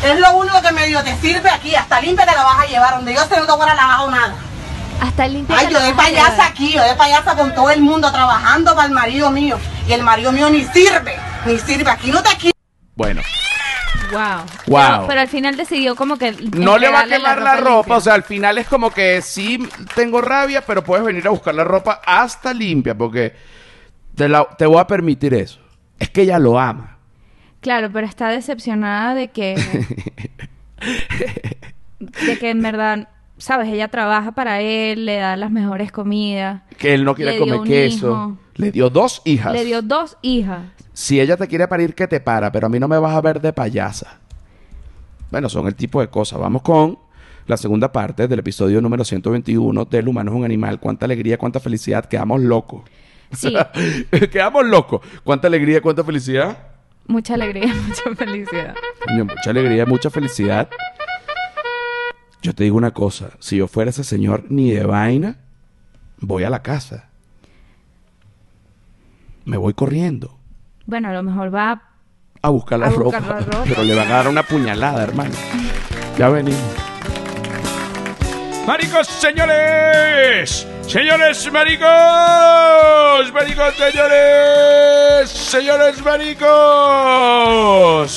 Es 0.03 0.19
lo 0.19 0.33
único 0.33 0.61
que 0.63 0.73
medio 0.73 1.03
te 1.05 1.15
sirve 1.21 1.51
aquí. 1.51 1.75
Hasta 1.75 2.01
limpia 2.01 2.25
te 2.27 2.35
la 2.35 2.43
vas 2.45 2.61
a 2.61 2.67
llevar. 2.67 2.95
Donde 2.97 3.15
yo 3.15 3.25
sé 3.27 3.37
no 3.39 3.47
te 3.47 3.53
voy 3.53 3.69
a 3.69 3.75
lavar 3.75 4.09
nada. 4.09 4.35
Hasta 5.01 5.27
limpia. 5.29 5.59
Ay, 5.59 5.69
yo 5.71 5.81
de 5.81 5.93
payasa 5.93 6.47
aquí, 6.47 6.73
yo 6.73 6.83
de 6.83 6.95
payasa 6.95 7.35
con 7.37 7.55
todo 7.55 7.71
el 7.71 7.83
mundo 7.83 8.11
trabajando 8.11 8.75
para 8.75 8.87
el 8.87 8.93
marido 8.95 9.31
mío. 9.31 9.59
Y 9.87 9.93
el 9.93 10.03
marido 10.03 10.33
mío 10.33 10.49
ni 10.49 10.65
sirve, 10.65 11.19
ni 11.45 11.59
sirve. 11.59 11.91
Aquí 11.91 12.11
no 12.11 12.23
te 12.23 12.35
quiero. 12.37 12.55
Bueno, 12.97 13.21
Wow. 14.13 14.21
Wow. 14.67 14.81
Pero, 14.81 15.07
pero 15.09 15.21
al 15.21 15.29
final 15.29 15.57
decidió 15.57 15.95
como 15.97 16.17
que. 16.17 16.33
no 16.57 16.79
le 16.79 16.89
va 16.89 17.01
a 17.01 17.07
quemar 17.07 17.41
la 17.43 17.57
ropa, 17.57 17.97
o 17.97 18.01
sea, 18.01 18.15
al 18.15 18.23
final 18.23 18.59
es 18.59 18.67
como 18.69 18.91
que 18.91 19.21
sí 19.23 19.59
tengo 19.95 20.21
rabia, 20.21 20.63
pero 20.67 20.83
puedes 20.85 21.05
venir 21.05 21.27
a 21.27 21.31
buscar 21.31 21.55
la 21.55 21.65
ropa 21.65 22.01
hasta 22.05 22.53
limpia, 22.55 22.97
porque 22.97 23.35
te, 24.15 24.29
la- 24.29 24.49
te 24.57 24.67
voy 24.67 24.79
a 24.79 24.87
permitir 24.87 25.35
eso. 25.35 25.61
Es 25.99 26.11
que 26.11 26.23
ella 26.23 26.39
lo 26.39 26.59
ama. 26.59 26.99
Claro, 27.61 27.91
pero 27.93 28.07
está 28.07 28.29
decepcionada 28.29 29.15
de 29.15 29.29
que. 29.29 29.55
de 31.99 32.39
que 32.39 32.51
en 32.51 32.63
verdad, 32.63 33.09
¿sabes? 33.39 33.69
Ella 33.69 33.89
trabaja 33.89 34.33
para 34.33 34.61
él, 34.61 35.07
le 35.07 35.17
da 35.17 35.37
las 35.37 35.51
mejores 35.51 35.91
comidas. 35.93 36.63
Que 36.79 36.95
él 36.95 37.05
no 37.05 37.15
quiere 37.15 37.39
comer 37.39 37.61
queso. 37.63 38.07
hijo. 38.09 38.39
Le 38.57 38.71
dio 38.71 38.91
dos 38.91 39.23
hijas. 39.25 39.53
Le 39.53 39.65
dio 39.65 39.83
dos 39.83 40.17
hijas. 40.23 40.61
Si 40.95 41.21
ella 41.21 41.37
te 41.37 41.49
quiere 41.49 41.67
parir, 41.67 41.95
que 41.95 42.07
te 42.07 42.21
para, 42.21 42.53
pero 42.53 42.69
a 42.69 42.71
mí 42.71 42.79
no 42.79 42.87
me 42.87 42.99
vas 42.99 43.15
a 43.15 43.21
ver 43.21 43.41
de 43.41 43.53
payasa. 43.53 44.21
Bueno, 45.31 45.49
son 45.49 45.67
el 45.67 45.75
tipo 45.75 46.01
de 46.01 46.09
cosas. 46.09 46.39
Vamos 46.39 46.63
con 46.63 46.99
la 47.49 47.57
segunda 47.57 47.91
parte 47.91 48.29
del 48.29 48.39
episodio 48.39 48.81
número 48.81 49.05
121 49.05 49.85
del 49.87 50.07
humano 50.09 50.31
es 50.31 50.37
un 50.37 50.45
animal. 50.45 50.79
Cuánta 50.79 51.05
alegría, 51.05 51.37
cuánta 51.37 51.59
felicidad. 51.59 52.05
Quedamos 52.05 52.41
locos. 52.41 52.83
Sí, 53.33 53.53
Quedamos 54.31 54.65
locos. 54.67 55.01
Cuánta 55.25 55.49
alegría, 55.49 55.83
cuánta 55.83 56.05
felicidad. 56.05 56.57
mucha 57.09 57.35
alegría, 57.35 57.75
mucha 57.89 58.15
felicidad. 58.15 58.75
Mucha 59.09 59.51
alegría, 59.51 59.87
mucha 59.87 60.11
felicidad. 60.11 60.69
Yo 62.41 62.55
te 62.55 62.63
digo 62.63 62.77
una 62.77 62.93
cosa. 62.93 63.31
Si 63.41 63.57
yo 63.57 63.67
fuera 63.67 63.91
ese 63.91 64.05
señor 64.05 64.45
ni 64.49 64.71
de 64.71 64.85
vaina, 64.85 65.39
voy 66.21 66.45
a 66.45 66.51
la 66.51 66.63
casa. 66.63 67.09
Me 69.45 69.57
voy 69.57 69.75
corriendo. 69.75 70.39
Bueno, 70.87 71.09
a 71.09 71.13
lo 71.13 71.23
mejor 71.23 71.55
va. 71.55 71.81
a 72.43 72.49
buscar 72.51 72.79
la, 72.79 72.87
A 72.87 72.91
ropa. 72.91 73.19
buscar 73.19 73.23
la 73.23 73.41
ropa. 73.41 73.63
Pero 73.65 73.83
le 73.85 73.95
van 73.95 74.09
a 74.09 74.15
dar 74.17 74.29
una 74.29 74.43
puñalada, 74.43 75.03
hermano. 75.03 75.35
Ya 76.19 76.29
venimos. 76.29 76.61
¡Maricos, 78.67 79.07
señores! 79.09 80.67
¡Señores, 80.87 81.51
maricos! 81.53 83.33
¡Maricos, 83.33 83.75
señores! 83.77 85.29
¡Señores, 85.31 86.03
maricos! 86.05 86.49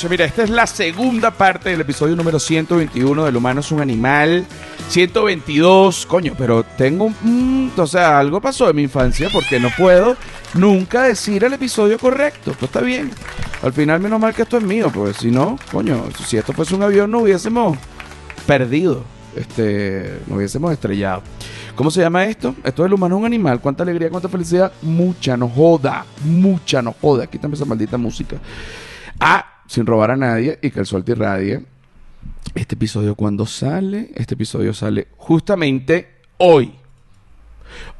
Mira, 0.08 0.24
esta 0.24 0.44
es 0.44 0.50
la 0.50 0.66
segunda 0.66 1.30
parte 1.30 1.68
del 1.70 1.80
episodio 1.82 2.16
número 2.16 2.38
121 2.38 3.24
del 3.26 3.36
humano 3.36 3.60
es 3.60 3.70
un 3.72 3.80
animal. 3.82 4.46
122, 4.88 6.06
coño, 6.06 6.32
pero 6.36 6.64
tengo 6.64 7.04
un... 7.04 7.66
mm, 7.74 7.78
o 7.78 7.86
sea, 7.86 8.18
algo 8.18 8.40
pasó 8.40 8.70
en 8.70 8.76
mi 8.76 8.82
infancia 8.82 9.28
porque 9.30 9.60
no 9.60 9.68
puedo 9.76 10.16
nunca 10.54 11.02
decir 11.02 11.44
el 11.44 11.52
episodio 11.52 11.98
correcto. 11.98 12.52
Pues 12.52 12.64
está 12.64 12.80
bien. 12.80 13.10
Al 13.62 13.72
final, 13.72 14.00
menos 14.00 14.18
mal 14.18 14.34
que 14.34 14.42
esto 14.42 14.56
es 14.56 14.64
mío, 14.64 14.90
pues 14.92 15.18
si 15.18 15.30
no, 15.30 15.58
coño, 15.70 16.04
si 16.26 16.38
esto 16.38 16.52
fuese 16.52 16.74
un 16.74 16.82
avión 16.82 17.10
no 17.10 17.20
hubiésemos 17.20 17.76
perdido. 18.46 19.04
Este, 19.36 20.20
nos 20.26 20.38
hubiésemos 20.38 20.72
estrellado. 20.72 21.22
¿Cómo 21.76 21.90
se 21.90 22.00
llama 22.00 22.24
esto? 22.24 22.56
Esto 22.64 22.82
del 22.82 22.94
humano 22.94 23.16
es 23.16 23.20
un 23.20 23.26
animal. 23.26 23.60
Cuánta 23.60 23.82
alegría, 23.82 24.10
cuánta 24.10 24.28
felicidad. 24.28 24.72
Mucha, 24.82 25.36
no 25.36 25.48
joda. 25.48 26.06
Mucha, 26.24 26.82
no 26.82 26.94
joda. 27.00 27.26
Quítame 27.26 27.54
esa 27.54 27.66
maldita 27.66 27.98
música. 27.98 28.36
Ah, 29.20 29.62
sin 29.66 29.86
robar 29.86 30.12
a 30.12 30.16
nadie 30.16 30.58
y 30.60 30.70
que 30.70 30.80
el 30.80 30.86
sol 30.86 31.04
te 31.04 31.12
irradie. 31.12 31.64
Este 32.54 32.74
episodio, 32.74 33.14
cuando 33.14 33.46
sale? 33.46 34.10
Este 34.14 34.34
episodio 34.34 34.74
sale 34.74 35.08
justamente 35.16 36.08
hoy. 36.38 36.74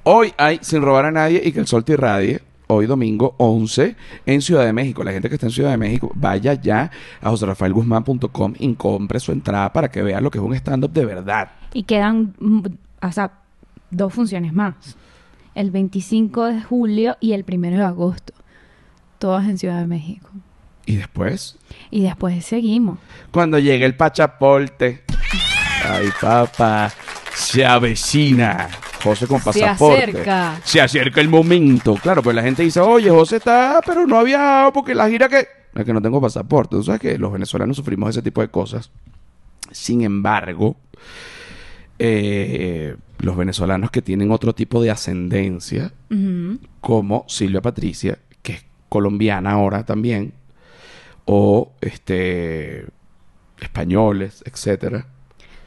Hoy 0.04 0.32
hay 0.36 0.58
Sin 0.62 0.82
robar 0.82 1.04
a 1.06 1.10
nadie 1.10 1.40
y 1.44 1.52
que 1.52 1.60
el 1.60 1.66
sol 1.66 1.84
te 1.84 1.92
irradie. 1.92 2.42
Hoy 2.70 2.86
domingo 2.86 3.34
11 3.38 3.96
en 4.26 4.42
Ciudad 4.42 4.64
de 4.64 4.72
México. 4.72 5.02
La 5.02 5.12
gente 5.12 5.28
que 5.28 5.36
está 5.36 5.46
en 5.46 5.52
Ciudad 5.52 5.70
de 5.70 5.78
México, 5.78 6.12
vaya 6.14 6.52
ya 6.54 6.90
a 7.22 7.30
joserafaelguzmán.com 7.30 8.54
y 8.58 8.74
compre 8.74 9.20
su 9.20 9.32
entrada 9.32 9.72
para 9.72 9.90
que 9.90 10.02
vea 10.02 10.20
lo 10.20 10.30
que 10.30 10.38
es 10.38 10.44
un 10.44 10.54
stand-up 10.54 10.92
de 10.92 11.04
verdad. 11.06 11.50
Y 11.72 11.84
quedan. 11.84 12.34
mm, 12.38 12.60
O 13.02 13.30
dos 13.90 14.12
funciones 14.12 14.52
más. 14.52 14.74
El 15.54 15.70
25 15.70 16.44
de 16.44 16.62
julio 16.62 17.16
y 17.20 17.32
el 17.32 17.44
1 17.46 17.70
de 17.78 17.82
agosto. 17.82 18.34
Todas 19.18 19.48
en 19.48 19.56
Ciudad 19.58 19.80
de 19.80 19.86
México. 19.86 20.28
Y 20.88 20.96
después, 20.96 21.56
Y 21.90 22.02
después 22.02 22.44
seguimos. 22.46 22.98
cuando 23.30 23.58
llegue 23.58 23.84
el 23.84 23.94
pachaporte, 23.94 25.02
ay 25.84 26.08
papá, 26.20 26.90
se 27.34 27.66
avecina. 27.66 28.68
José 29.04 29.26
con 29.28 29.38
Se 29.38 29.44
pasaporte. 29.44 30.02
acerca. 30.02 30.60
Se 30.64 30.80
acerca 30.80 31.20
el 31.20 31.28
momento. 31.28 31.94
Claro, 31.96 32.22
pues 32.22 32.34
la 32.34 32.42
gente 32.42 32.62
dice, 32.62 32.80
oye, 32.80 33.10
José 33.10 33.36
está, 33.36 33.80
pero 33.86 34.06
no 34.06 34.18
ha 34.18 34.24
viajado 34.24 34.72
porque 34.72 34.94
la 34.94 35.08
gira 35.08 35.28
que... 35.28 35.46
Es 35.74 35.84
que 35.84 35.92
no 35.92 36.02
tengo 36.02 36.20
pasaporte. 36.20 36.74
Tú 36.76 36.82
sabes 36.82 37.00
que 37.00 37.16
los 37.18 37.30
venezolanos 37.32 37.76
sufrimos 37.76 38.10
ese 38.10 38.22
tipo 38.22 38.40
de 38.40 38.48
cosas. 38.48 38.90
Sin 39.70 40.02
embargo, 40.02 40.74
eh, 41.98 42.96
los 43.18 43.36
venezolanos 43.36 43.90
que 43.90 44.02
tienen 44.02 44.30
otro 44.32 44.54
tipo 44.54 44.82
de 44.82 44.90
ascendencia, 44.90 45.92
como 46.80 47.24
Silvia 47.28 47.60
Patricia, 47.60 48.18
que 48.42 48.52
es 48.54 48.64
colombiana 48.88 49.52
ahora 49.52 49.84
también, 49.84 50.32
o 51.30 51.72
este 51.82 52.86
españoles, 53.60 54.42
etcétera. 54.46 55.06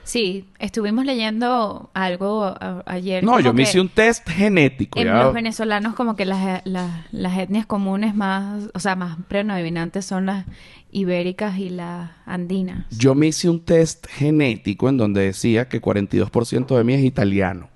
Sí, 0.03 0.47
estuvimos 0.57 1.05
leyendo 1.05 1.91
algo 1.93 2.43
a- 2.45 2.81
ayer. 2.87 3.23
No, 3.23 3.39
yo 3.39 3.53
me 3.53 3.61
hice 3.63 3.79
un 3.79 3.87
test 3.89 4.27
genético. 4.27 4.99
En 4.99 5.05
ya. 5.05 5.23
los 5.23 5.33
venezolanos 5.33 5.93
como 5.93 6.15
que 6.15 6.25
las, 6.25 6.65
las, 6.65 7.05
las 7.11 7.37
etnias 7.37 7.67
comunes 7.67 8.15
más, 8.15 8.69
o 8.73 8.79
sea, 8.79 8.95
más 8.95 9.17
predominantes 9.27 10.03
son 10.05 10.25
las 10.25 10.45
ibéricas 10.91 11.59
y 11.59 11.69
las 11.69 12.09
andinas. 12.25 12.85
Yo 12.89 13.13
me 13.13 13.27
hice 13.27 13.47
un 13.47 13.63
test 13.63 14.07
genético 14.07 14.89
en 14.89 14.97
donde 14.97 15.21
decía 15.21 15.69
que 15.69 15.79
42% 15.79 16.75
de 16.75 16.83
mí 16.83 16.93
es 16.95 17.03
italiano. 17.03 17.69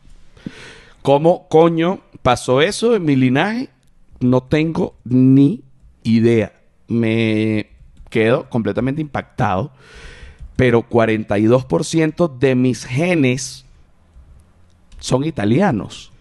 ¿Cómo 1.04 1.48
coño 1.50 2.00
pasó 2.24 2.62
eso 2.62 2.96
en 2.96 3.06
mi 3.06 3.16
linaje? 3.16 3.70
No 4.20 4.42
tengo 4.42 4.96
ni 5.04 5.64
idea. 6.02 6.54
Me 6.88 7.75
quedo 8.10 8.50
completamente 8.50 9.02
impactado. 9.02 9.72
Pero 10.56 10.88
42% 10.88 12.38
de 12.38 12.56
mis 12.56 12.86
genes 12.86 13.66
son 15.00 15.26
italianos. 15.26 16.12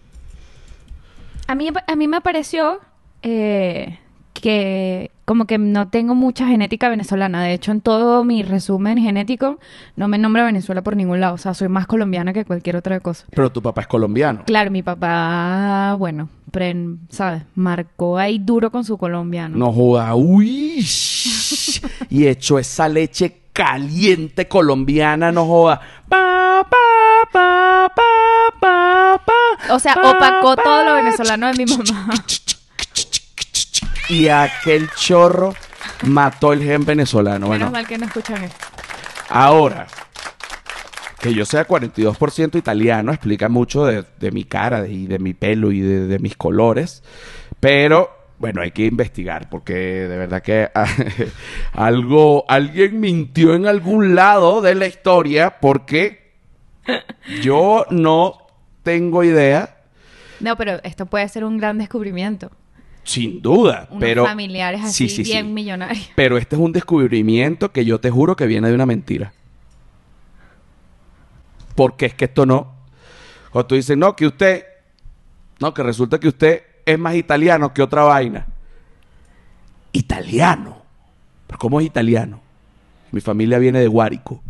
A 1.47 1.55
mí, 1.55 1.69
a 1.87 1.95
mí 1.95 2.07
me 2.07 2.21
pareció 2.21 2.81
eh, 3.21 3.99
que 4.33 5.11
como 5.25 5.45
que 5.45 5.57
no 5.57 5.87
tengo 5.87 6.13
mucha 6.15 6.45
genética 6.47 6.87
venezolana. 6.87 7.43
De 7.43 7.53
hecho, 7.53 7.71
en 7.71 7.81
todo 7.81 8.23
mi 8.23 8.43
resumen 8.43 8.97
genético 8.99 9.59
no 9.95 10.07
me 10.07 10.17
nombra 10.19 10.45
Venezuela 10.45 10.83
por 10.83 10.95
ningún 10.95 11.19
lado. 11.19 11.33
O 11.33 11.37
sea, 11.39 11.53
soy 11.55 11.67
más 11.67 11.87
colombiana 11.87 12.31
que 12.31 12.45
cualquier 12.45 12.75
otra 12.75 12.99
cosa. 12.99 13.25
Pero 13.31 13.51
tu 13.51 13.61
papá 13.61 13.81
es 13.81 13.87
colombiano. 13.87 14.43
Claro, 14.45 14.69
mi 14.69 14.83
papá, 14.83 15.95
bueno, 15.97 16.29
pre- 16.51 16.75
¿sabes? 17.09 17.41
Marcó 17.55 18.17
ahí 18.19 18.37
duro 18.39 18.69
con 18.71 18.83
su 18.85 18.97
colombiano. 18.99 19.57
No 19.57 19.71
joda, 19.73 20.13
uy. 20.15 20.85
y 22.09 22.27
echó 22.27 22.59
esa 22.59 22.87
leche 22.87 23.41
caliente 23.51 24.47
colombiana, 24.47 25.31
no 25.31 25.45
joda. 25.45 25.81
Pa, 26.07 26.67
pa, 26.69 26.77
pa, 27.31 27.91
pa, 27.95 28.51
pa, 28.59 29.21
pa, 29.25 29.73
O 29.73 29.79
sea, 29.79 29.95
pa, 29.95 30.11
opacó 30.11 30.55
pa, 30.55 30.63
todo 30.63 30.83
lo 30.85 30.95
venezolano 30.95 31.47
de 31.51 31.65
mi 31.65 31.65
mamá. 31.65 32.13
Y 34.09 34.27
aquel 34.27 34.89
chorro 34.91 35.53
mató 36.03 36.53
el 36.53 36.61
gen 36.63 36.85
venezolano. 36.85 37.47
Bueno, 37.47 37.65
Menos 37.65 37.73
mal 37.73 37.87
que 37.87 37.97
no 37.97 38.05
escuchan 38.05 38.43
esto. 38.43 38.65
ahora, 39.29 39.87
que 41.19 41.33
yo 41.33 41.45
sea 41.45 41.67
42% 41.67 42.55
italiano 42.57 43.11
explica 43.11 43.49
mucho 43.49 43.85
de, 43.85 44.05
de 44.19 44.31
mi 44.31 44.43
cara 44.43 44.81
de- 44.83 44.91
y 44.91 45.07
de 45.07 45.17
mi 45.19 45.33
pelo 45.33 45.71
y 45.71 45.79
de, 45.81 46.07
de 46.07 46.19
mis 46.19 46.35
colores. 46.37 47.03
Pero 47.59 48.11
bueno, 48.37 48.61
hay 48.61 48.71
que 48.71 48.85
investigar 48.85 49.49
porque 49.49 49.73
de 49.73 50.17
verdad 50.17 50.43
que 50.43 50.69
algo, 51.73 52.45
alguien 52.47 52.99
mintió 52.99 53.55
en 53.55 53.65
algún 53.65 54.13
lado 54.15 54.61
de 54.61 54.75
la 54.75 54.85
historia 54.87 55.59
porque 55.59 56.33
yo 57.41 57.85
no 57.89 58.37
tengo 58.83 59.23
idea. 59.23 59.77
No, 60.39 60.55
pero 60.57 60.79
esto 60.83 61.05
puede 61.07 61.27
ser 61.29 61.43
un 61.43 61.57
gran 61.57 61.77
descubrimiento. 61.79 62.51
Sin 63.05 63.41
duda, 63.41 63.87
Unos 63.91 64.01
pero 64.01 64.25
familiares 64.25 64.81
así 64.83 65.07
Sí, 65.07 65.23
sí, 65.23 65.31
bien 65.31 65.45
sí. 65.45 65.53
millonarios. 65.53 66.09
Pero 66.15 66.37
este 66.37 66.55
es 66.55 66.61
un 66.61 66.71
descubrimiento 66.71 67.71
que 67.71 67.85
yo 67.85 67.99
te 67.99 68.09
juro 68.09 68.35
que 68.35 68.47
viene 68.47 68.67
de 68.67 68.75
una 68.75 68.85
mentira. 68.87 69.31
Porque 71.75 72.07
es 72.07 72.13
que 72.15 72.25
esto 72.25 72.45
no. 72.45 72.73
Cuando 73.51 73.67
tú 73.67 73.75
dices, 73.75 73.95
no, 73.97 74.15
que 74.15 74.25
usted. 74.25 74.65
No, 75.59 75.73
que 75.73 75.83
resulta 75.83 76.19
que 76.19 76.27
usted 76.27 76.63
es 76.85 76.97
más 76.99 77.15
italiano 77.15 77.73
que 77.73 77.81
otra 77.81 78.03
vaina. 78.03 78.47
Italiano. 79.91 80.77
¿Pero 81.47 81.59
cómo 81.59 81.79
es 81.79 81.85
italiano? 81.85 82.41
Mi 83.11 83.21
familia 83.21 83.59
viene 83.59 83.79
de 83.79 83.87
Guárico. 83.87 84.41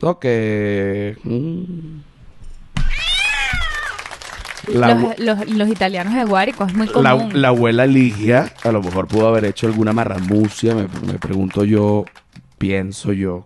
No, 0.00 0.18
que. 0.18 1.16
mm. 1.24 2.09
La 4.74 4.94
los, 4.94 5.04
abue- 5.04 5.18
los- 5.18 5.50
los 5.50 5.68
italianos 5.68 6.14
de 6.14 6.24
Guárico 6.24 6.64
es 6.64 6.74
muy 6.74 6.86
la, 6.86 7.12
común. 7.12 7.30
la 7.40 7.48
abuela 7.48 7.86
Ligia 7.86 8.52
a 8.64 8.72
lo 8.72 8.82
mejor 8.82 9.06
pudo 9.08 9.28
haber 9.28 9.44
hecho 9.44 9.66
alguna 9.66 9.92
marramucia, 9.92 10.74
me, 10.74 10.88
me 11.06 11.18
pregunto 11.18 11.64
yo, 11.64 12.04
pienso 12.58 13.12
yo. 13.12 13.44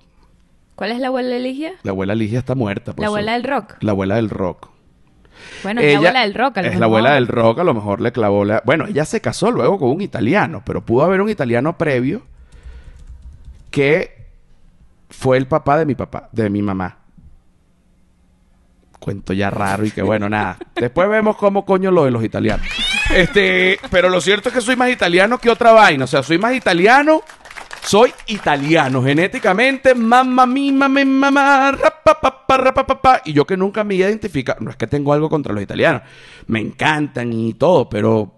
¿Cuál 0.74 0.92
es 0.92 0.98
la 0.98 1.06
abuela 1.08 1.36
Eligia? 1.36 1.72
La 1.84 1.92
abuela 1.92 2.14
Ligia 2.14 2.38
está 2.40 2.54
muerta. 2.54 2.92
por 2.94 3.00
La 3.00 3.06
abuela 3.06 3.32
del 3.34 3.44
rock. 3.44 3.76
La 3.80 3.92
abuela 3.92 4.16
del 4.16 4.28
rock. 4.30 4.70
Bueno, 5.62 5.80
es 5.80 5.92
la 5.92 5.98
abuela 5.98 6.20
del 6.22 6.34
rock. 6.34 6.58
a 6.58 6.62
lo 6.62 6.68
es 6.68 6.74
la 6.74 6.78
mejor. 6.80 6.84
abuela 6.84 7.14
del 7.14 7.28
rock, 7.28 7.58
a 7.58 7.64
lo 7.64 7.74
mejor 7.74 8.00
le 8.00 8.12
clavó 8.12 8.44
la... 8.44 8.62
Bueno, 8.64 8.86
ella 8.86 9.04
se 9.04 9.20
casó 9.20 9.50
luego 9.50 9.78
con 9.78 9.90
un 9.90 10.00
italiano, 10.00 10.62
pero 10.64 10.84
pudo 10.84 11.04
haber 11.04 11.20
un 11.20 11.28
italiano 11.28 11.76
previo 11.78 12.22
que 13.70 14.26
fue 15.10 15.36
el 15.36 15.46
papá 15.46 15.78
de 15.78 15.86
mi 15.86 15.94
papá, 15.94 16.28
de 16.32 16.50
mi 16.50 16.62
mamá. 16.62 16.98
Cuento 19.04 19.34
ya 19.34 19.50
raro 19.50 19.84
y 19.84 19.90
que 19.90 20.00
bueno, 20.00 20.30
nada. 20.30 20.56
Después 20.74 21.10
vemos 21.10 21.36
cómo 21.36 21.66
coño 21.66 21.90
lo 21.90 22.06
de 22.06 22.10
los 22.10 22.24
italianos. 22.24 22.66
Este, 23.14 23.78
pero 23.90 24.08
lo 24.08 24.18
cierto 24.22 24.48
es 24.48 24.54
que 24.54 24.62
soy 24.62 24.76
más 24.76 24.88
italiano 24.88 25.36
que 25.36 25.50
otra 25.50 25.72
vaina. 25.72 26.04
O 26.04 26.06
sea, 26.06 26.22
soy 26.22 26.38
más 26.38 26.54
italiano. 26.54 27.20
Soy 27.82 28.14
italiano 28.28 29.02
genéticamente. 29.02 29.94
Mamma 29.94 30.46
mima, 30.46 30.88
me 30.88 31.04
mamá, 31.04 31.72
rapapapa, 31.72 32.56
rapapapa. 32.56 33.20
Y 33.26 33.34
yo 33.34 33.44
que 33.44 33.58
nunca 33.58 33.84
me 33.84 33.96
identifica. 33.96 34.56
No 34.58 34.70
es 34.70 34.76
que 34.76 34.86
tengo 34.86 35.12
algo 35.12 35.28
contra 35.28 35.52
los 35.52 35.62
italianos. 35.62 36.00
Me 36.46 36.60
encantan 36.60 37.30
y 37.34 37.52
todo, 37.52 37.90
pero 37.90 38.32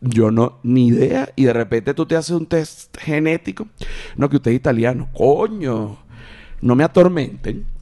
yo 0.00 0.30
no, 0.30 0.60
ni 0.62 0.86
idea. 0.86 1.30
Y 1.34 1.46
de 1.46 1.52
repente 1.52 1.94
tú 1.94 2.06
te 2.06 2.14
haces 2.14 2.36
un 2.36 2.46
test 2.46 2.96
genético. 2.96 3.66
No, 4.14 4.28
que 4.28 4.36
usted 4.36 4.52
es 4.52 4.56
italiano. 4.56 5.08
Coño. 5.12 5.98
No 6.60 6.76
me 6.76 6.84
atormenten. 6.84 7.75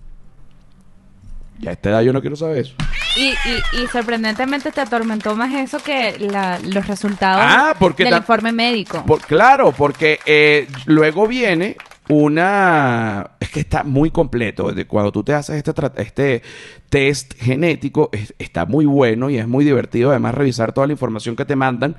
Ya 1.65 1.71
a 1.71 1.73
esta 1.75 1.91
edad 1.91 2.03
yo 2.03 2.13
no 2.13 2.21
quiero 2.21 2.37
saber 2.37 2.59
eso. 2.59 2.75
Y, 3.17 3.29
y, 3.31 3.83
y 3.83 3.87
sorprendentemente 3.93 4.71
te 4.73 4.81
atormentó 4.81 5.35
más 5.37 5.53
eso 5.55 5.79
que 5.79 6.19
la- 6.19 6.59
los 6.59 6.87
resultados 6.87 7.43
Ah, 7.47 7.75
porque 7.79 8.05
del 8.05 8.17
informe 8.17 8.53
médico. 8.53 9.05
Por- 9.07 9.21
claro, 9.21 9.73
porque 9.73 10.19
eh, 10.27 10.67
luego 10.87 11.27
viene 11.29 11.77
una... 12.09 13.31
Es 13.41 13.51
que 13.51 13.61
está 13.61 13.85
muy 13.85 14.11
completo. 14.11 14.73
De 14.73 14.87
cuando 14.87 15.13
tú 15.13 15.23
te 15.23 15.33
haces 15.33 15.57
este, 15.57 15.73
este 16.03 16.43
test 16.89 17.35
genético, 17.41 18.11
es- 18.13 18.35
está 18.39 18.67
muy 18.67 18.85
bueno 18.85 19.31
y 19.31 19.39
es 19.39 19.47
muy 19.47 19.65
divertido 19.65 20.11
además 20.11 20.35
revisar 20.35 20.73
toda 20.73 20.87
la 20.87 20.93
información 20.93 21.37
que 21.37 21.45
te 21.45 21.57
mandan. 21.57 21.97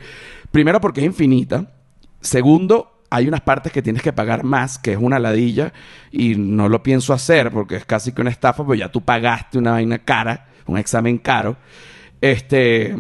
Primero 0.51 0.81
porque 0.81 0.99
es 1.01 1.05
infinita. 1.05 1.65
Segundo, 2.21 2.94
hay 3.09 3.27
unas 3.27 3.41
partes 3.41 3.71
que 3.71 3.81
tienes 3.81 4.01
que 4.01 4.11
pagar 4.13 4.43
más, 4.43 4.77
que 4.79 4.93
es 4.93 4.97
una 4.99 5.19
ladilla, 5.19 5.73
y 6.11 6.35
no 6.35 6.67
lo 6.69 6.81
pienso 6.83 7.13
hacer 7.13 7.51
porque 7.51 7.75
es 7.77 7.85
casi 7.85 8.11
que 8.11 8.21
una 8.21 8.29
estafa, 8.31 8.63
pero 8.63 8.75
ya 8.75 8.91
tú 8.91 9.01
pagaste 9.01 9.57
una 9.57 9.71
vaina 9.71 9.99
cara, 9.99 10.47
un 10.65 10.77
examen 10.77 11.17
caro. 11.17 11.57
Este 12.21 12.95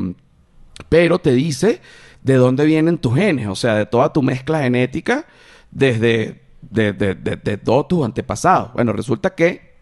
pero 0.89 1.19
te 1.19 1.31
dice 1.31 1.81
de 2.21 2.35
dónde 2.35 2.65
vienen 2.65 2.97
tus 2.97 3.15
genes, 3.15 3.47
o 3.47 3.55
sea, 3.55 3.75
de 3.75 3.85
toda 3.85 4.11
tu 4.11 4.21
mezcla 4.21 4.61
genética 4.61 5.25
desde 5.71 6.41
de, 6.61 6.93
de- 6.93 7.15
de- 7.15 7.57
todos 7.57 7.87
tus 7.87 8.03
antepasados. 8.05 8.73
Bueno, 8.73 8.91
resulta 8.93 9.35
que 9.35 9.75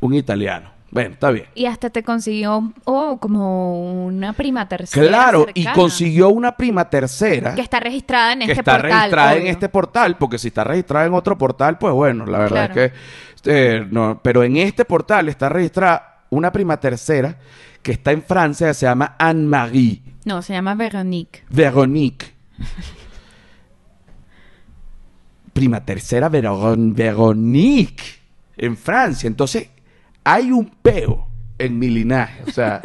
un 0.00 0.14
italiano. 0.14 0.70
Bueno, 0.90 1.14
está 1.14 1.30
bien. 1.30 1.46
Y 1.54 1.66
hasta 1.66 1.90
te 1.90 2.02
consiguió 2.02 2.72
oh, 2.84 3.18
como 3.18 4.04
una 4.06 4.32
prima 4.32 4.68
tercera. 4.68 5.06
Claro, 5.08 5.46
y 5.52 5.66
consiguió 5.66 6.28
una 6.30 6.56
prima 6.56 6.88
tercera 6.88 7.54
Que 7.54 7.60
está 7.60 7.80
registrada 7.80 8.32
en 8.32 8.38
que 8.40 8.44
este 8.46 8.60
está 8.60 8.72
portal. 8.74 8.90
registrada 8.92 9.34
en 9.36 9.46
este 9.48 9.68
portal, 9.68 10.16
porque 10.16 10.38
si 10.38 10.48
está 10.48 10.64
registrada 10.64 11.06
en 11.06 11.14
otro 11.14 11.36
portal, 11.36 11.76
pues 11.78 11.92
bueno, 11.92 12.24
la 12.24 12.38
verdad 12.38 12.70
Claro. 12.72 12.82
es 12.84 12.92
que 12.92 12.98
eh, 13.78 13.86
no, 13.90 14.20
pero 14.22 14.42
en 14.44 14.56
este 14.56 14.84
portal 14.84 15.28
está 15.28 15.48
registrada 15.48 16.24
una 16.30 16.50
prima 16.52 16.78
tercera 16.78 17.36
que 17.82 17.92
está 17.92 18.12
en 18.12 18.22
Francia, 18.22 18.68
que 18.68 18.74
se 18.74 18.86
llama 18.86 19.16
Anne-Marie. 19.18 20.02
No, 20.24 20.40
se 20.42 20.52
llama 20.54 20.74
Veronique. 20.74 21.42
Veronique. 21.50 22.26
Prima 25.52 25.84
tercera 25.84 26.28
Veron- 26.28 26.94
Veronique 26.94 28.04
en 28.56 28.76
Francia. 28.76 29.26
Entonces, 29.26 29.68
hay 30.26 30.50
un 30.50 30.66
peo 30.82 31.28
en 31.56 31.78
mi 31.78 31.88
linaje. 31.88 32.42
O 32.48 32.50
sea, 32.50 32.82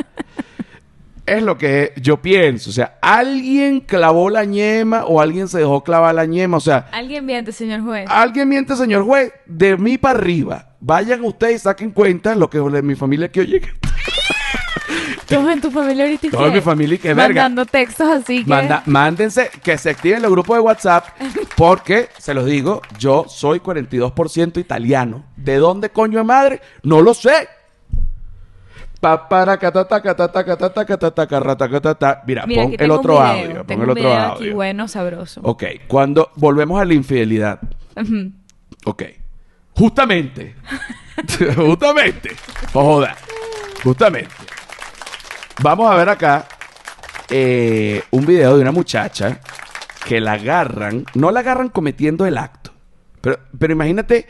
es 1.25 1.41
lo 1.41 1.57
que 1.57 1.91
yo 1.99 2.21
pienso. 2.21 2.69
O 2.69 2.73
sea, 2.73 2.99
alguien 3.01 3.79
clavó 3.79 4.29
la 4.29 4.45
ñema 4.45 5.05
o 5.05 5.19
alguien 5.19 5.47
se 5.47 5.57
dejó 5.57 5.83
clavar 5.83 6.13
la 6.13 6.25
ñema. 6.25 6.57
O 6.57 6.61
sea, 6.61 6.87
Alguien 6.91 7.25
miente, 7.25 7.51
señor 7.51 7.81
juez. 7.81 8.05
alguien 8.09 8.47
miente, 8.47 8.75
señor 8.75 9.03
juez, 9.03 9.33
de 9.47 9.75
mí 9.75 9.97
para 9.97 10.19
arriba. 10.19 10.75
Vayan 10.79 11.23
ustedes 11.23 11.55
y 11.55 11.59
saquen 11.59 11.91
cuenta 11.91 12.35
lo 12.35 12.47
que 12.49 12.59
de 12.59 12.81
mi 12.83 12.93
familia 12.95 13.31
que 13.31 13.41
oye. 13.41 13.61
Todos 15.35 15.51
en 15.51 15.61
tu 15.61 15.71
familia 15.71 16.03
ahorita. 16.05 16.29
Toda 16.29 16.49
¿qué? 16.49 16.55
mi 16.55 16.61
familia 16.61 16.97
que 16.97 17.13
verga. 17.13 17.43
Mandando 17.43 17.65
textos 17.65 18.07
así 18.09 18.43
que... 18.43 18.49
Manda- 18.49 18.83
mándense 18.85 19.49
que 19.63 19.77
se 19.77 19.89
activen 19.89 20.21
los 20.21 20.31
grupos 20.31 20.57
de 20.57 20.61
WhatsApp 20.61 21.05
porque, 21.55 22.09
se 22.17 22.33
los 22.33 22.45
digo, 22.45 22.81
yo 22.97 23.25
soy 23.27 23.59
42% 23.59 24.59
italiano. 24.59 25.25
¿De 25.35 25.57
dónde 25.57 25.89
coño 25.89 26.19
de 26.19 26.23
madre? 26.23 26.61
No 26.83 27.01
lo 27.01 27.13
sé. 27.13 27.47
Catata, 29.01 29.57
catata, 29.57 30.01
catata, 30.03 30.85
catata, 30.85 31.27
carrata, 31.27 31.69
catata. 31.69 32.23
Mira, 32.27 32.45
Mira, 32.45 32.63
pon 32.63 32.75
el 32.77 32.91
otro 32.91 33.13
video, 33.13 33.25
audio. 33.25 33.63
Pon 33.65 33.77
el 33.81 33.89
otro 33.89 33.95
video 33.95 34.13
aquí 34.13 34.43
audio. 34.43 34.55
bueno, 34.55 34.87
sabroso. 34.87 35.41
Ok, 35.43 35.63
cuando 35.87 36.29
volvemos 36.35 36.79
a 36.79 36.85
la 36.85 36.93
infidelidad. 36.93 37.59
Ok. 38.85 39.03
Justamente. 39.75 40.55
Justamente. 41.55 42.29
No 42.75 42.81
joda. 42.81 43.15
Justamente. 43.83 44.29
Vamos 45.61 45.91
a 45.91 45.95
ver 45.95 46.09
acá 46.09 46.47
eh, 47.29 48.03
un 48.11 48.25
video 48.25 48.55
de 48.55 48.61
una 48.61 48.71
muchacha 48.71 49.39
que 50.05 50.19
la 50.19 50.33
agarran. 50.33 51.05
No 51.13 51.31
la 51.31 51.41
agarran 51.41 51.69
cometiendo 51.69 52.25
el 52.25 52.37
acto. 52.37 52.71
Pero, 53.21 53.37
pero 53.57 53.73
imagínate 53.73 54.27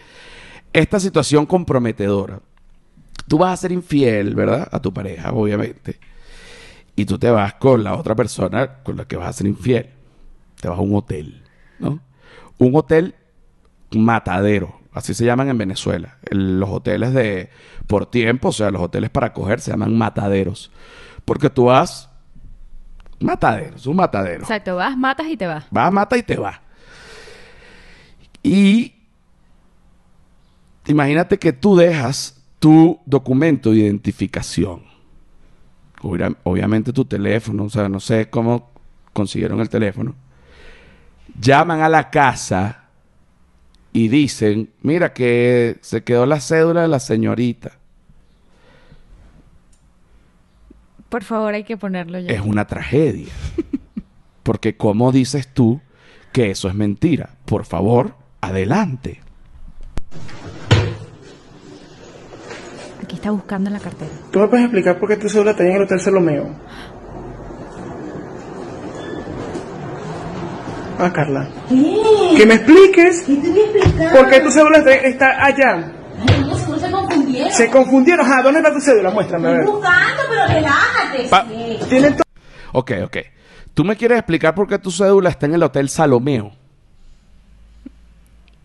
esta 0.74 1.00
situación 1.00 1.46
comprometedora. 1.46 2.40
Tú 3.28 3.38
vas 3.38 3.54
a 3.54 3.58
ser 3.62 3.72
infiel, 3.72 4.36
¿verdad? 4.36 4.68
A 4.72 4.82
tu 4.82 4.94
pareja, 4.94 5.32
obviamente. 5.32 6.00
Y 6.96 7.06
tú 7.06 7.18
te 7.18 7.32
vas 7.32 7.54
con 7.54 7.84
la 7.84 7.96
otra 7.96 8.16
persona 8.16 8.76
con 8.84 8.98
la 8.98 9.06
que 9.06 9.16
vas 9.16 9.30
a 9.30 9.34
ser 9.34 9.48
infiel. 9.48 9.90
Te 10.60 10.68
vas 10.68 10.78
a 10.78 10.82
un 10.82 10.94
hotel, 10.96 11.42
¿no? 11.80 12.00
Un 12.58 12.76
hotel 12.76 13.16
matadero, 13.92 14.80
así 14.94 15.14
se 15.14 15.26
llaman 15.26 15.50
en 15.50 15.58
Venezuela. 15.58 16.18
El- 16.30 16.60
los 16.60 16.70
hoteles 16.70 17.14
de 17.14 17.50
por 17.88 18.06
tiempo, 18.06 18.50
o 18.50 18.52
sea, 18.52 18.70
los 18.70 18.82
hoteles 18.82 19.10
para 19.10 19.34
coger 19.34 19.62
se 19.62 19.72
llaman 19.72 19.98
mataderos. 19.98 20.72
Porque 21.26 21.50
tú 21.50 21.66
vas 21.66 22.10
mataderos, 23.20 23.86
un 23.88 23.96
matadero. 23.98 24.42
Exacto, 24.42 24.76
vas, 24.76 24.98
matas 24.98 25.28
y 25.28 25.38
te 25.38 25.46
vas. 25.48 25.66
Vas, 25.70 25.92
mata 25.94 26.18
y 26.18 26.24
te 26.24 26.38
vas. 26.38 26.60
Y 28.44 28.94
imagínate 30.88 31.38
que 31.38 31.54
tú 31.54 31.76
dejas 31.76 32.42
tu 32.60 33.00
documento 33.06 33.72
de 33.72 33.78
identificación. 33.78 34.84
Obvia- 36.02 36.36
Obviamente 36.44 36.92
tu 36.94 37.06
teléfono, 37.06 37.66
o 37.66 37.70
sea, 37.70 37.88
no 37.88 38.00
sé 38.00 38.30
cómo 38.30 38.72
consiguieron 39.14 39.60
el 39.60 39.70
teléfono. 39.70 40.16
Llaman 41.40 41.82
a 41.82 41.90
la 41.90 42.10
casa 42.10 42.86
y 43.94 44.08
dicen, 44.08 44.72
mira 44.82 45.14
que 45.14 45.78
se 45.82 46.04
quedó 46.04 46.26
la 46.26 46.40
cédula 46.40 46.82
de 46.82 46.88
la 46.88 47.00
señorita. 47.00 47.74
Por 51.12 51.24
favor, 51.26 51.54
hay 51.54 51.66
que 51.66 51.76
ponerlo 51.76 52.18
ya. 52.20 52.32
es 52.32 52.40
una 52.42 52.66
tragedia. 52.66 53.28
Porque 54.44 54.78
¿cómo 54.78 55.12
dices 55.12 55.50
tú 55.54 55.82
que 56.32 56.50
eso 56.52 56.70
es 56.70 56.74
mentira? 56.74 57.32
Por 57.46 57.66
favor, 57.66 58.16
adelante. 58.40 59.20
Aquí 63.04 63.16
está 63.16 63.32
buscando 63.32 63.70
en 63.70 63.74
la 63.74 63.80
cartera. 63.82 64.10
¿Tú 64.32 64.40
me 64.40 64.48
puedes 64.48 64.64
explicar 64.66 64.98
por 65.00 65.10
qué 65.10 65.18
tu 65.18 65.28
cédula 65.28 65.52
está 65.52 65.64
en 65.66 65.74
el 65.76 65.82
Hotel 65.84 66.00
Salomeo? 66.00 66.56
Ah, 70.98 71.12
Carla. 71.12 71.50
¿Qué? 71.68 71.98
Que 72.38 72.46
me 72.46 72.54
expliques 72.56 73.24
¿Qué 73.24 73.36
te 73.36 73.50
voy 73.50 73.60
a 73.60 73.64
explicar? 73.66 74.16
por 74.18 74.30
qué 74.30 74.40
tu 74.40 74.50
cédula 74.52 74.78
está, 74.78 74.94
está 74.94 75.46
allá. 75.46 75.92
Ay, 76.28 76.42
no, 76.48 76.56
se 76.80 76.92
confundieron. 76.92 77.52
Se 77.52 77.70
confundieron. 77.70 78.26
Ajá, 78.26 78.44
¿dónde 78.44 78.60
está 78.60 78.72
tu 78.74 78.80
cédula? 78.80 79.10
Muéstrame, 79.10 79.48
a 79.48 79.52
Estoy 79.52 79.66
ver. 79.66 79.74
buscando, 79.76 80.22
pero 80.30 80.48
relájate. 80.48 80.91
Pa- 81.30 81.46
to- 81.46 82.24
Ok, 82.74 82.92
ok. 83.06 83.18
¿Tú 83.74 83.84
me 83.84 83.96
quieres 83.96 84.18
explicar 84.20 84.54
por 84.56 84.68
qué 84.68 84.78
tu 84.80 84.92
cédula 84.92 85.30
está 85.30 85.46
en 85.46 85.54
el 85.56 85.64
Hotel 85.64 85.90
Salomeo? 85.90 86.52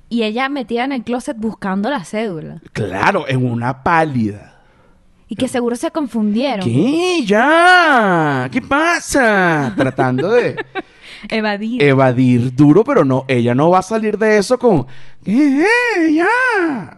Y 0.09 0.23
ella 0.23 0.49
metida 0.49 0.85
en 0.85 0.93
el 0.93 1.03
closet 1.03 1.37
buscando 1.37 1.91
la 1.91 2.05
cédula. 2.05 2.61
Claro, 2.73 3.25
en 3.29 3.45
una 3.45 3.83
pálida. 3.83 4.53
Y 5.29 5.35
que 5.35 5.49
seguro 5.49 5.75
se 5.75 5.91
confundieron. 5.91 6.65
¿Qué? 6.65 7.25
Ya. 7.27 8.49
¿Qué 8.53 8.63
pasa? 8.63 9.73
Tratando 9.77 10.31
de 10.31 10.55
Evadir. 11.29 11.83
evadir 11.83 12.55
duro, 12.55 12.85
pero 12.85 13.05
no, 13.05 13.25
ella 13.27 13.53
no 13.55 13.71
va 13.71 13.81
a 13.81 13.83
salir 13.83 14.17
de 14.19 14.39
eso 14.39 14.57
con 14.59 14.87
¿Qué? 15.25 15.67
Ya. 16.13 16.27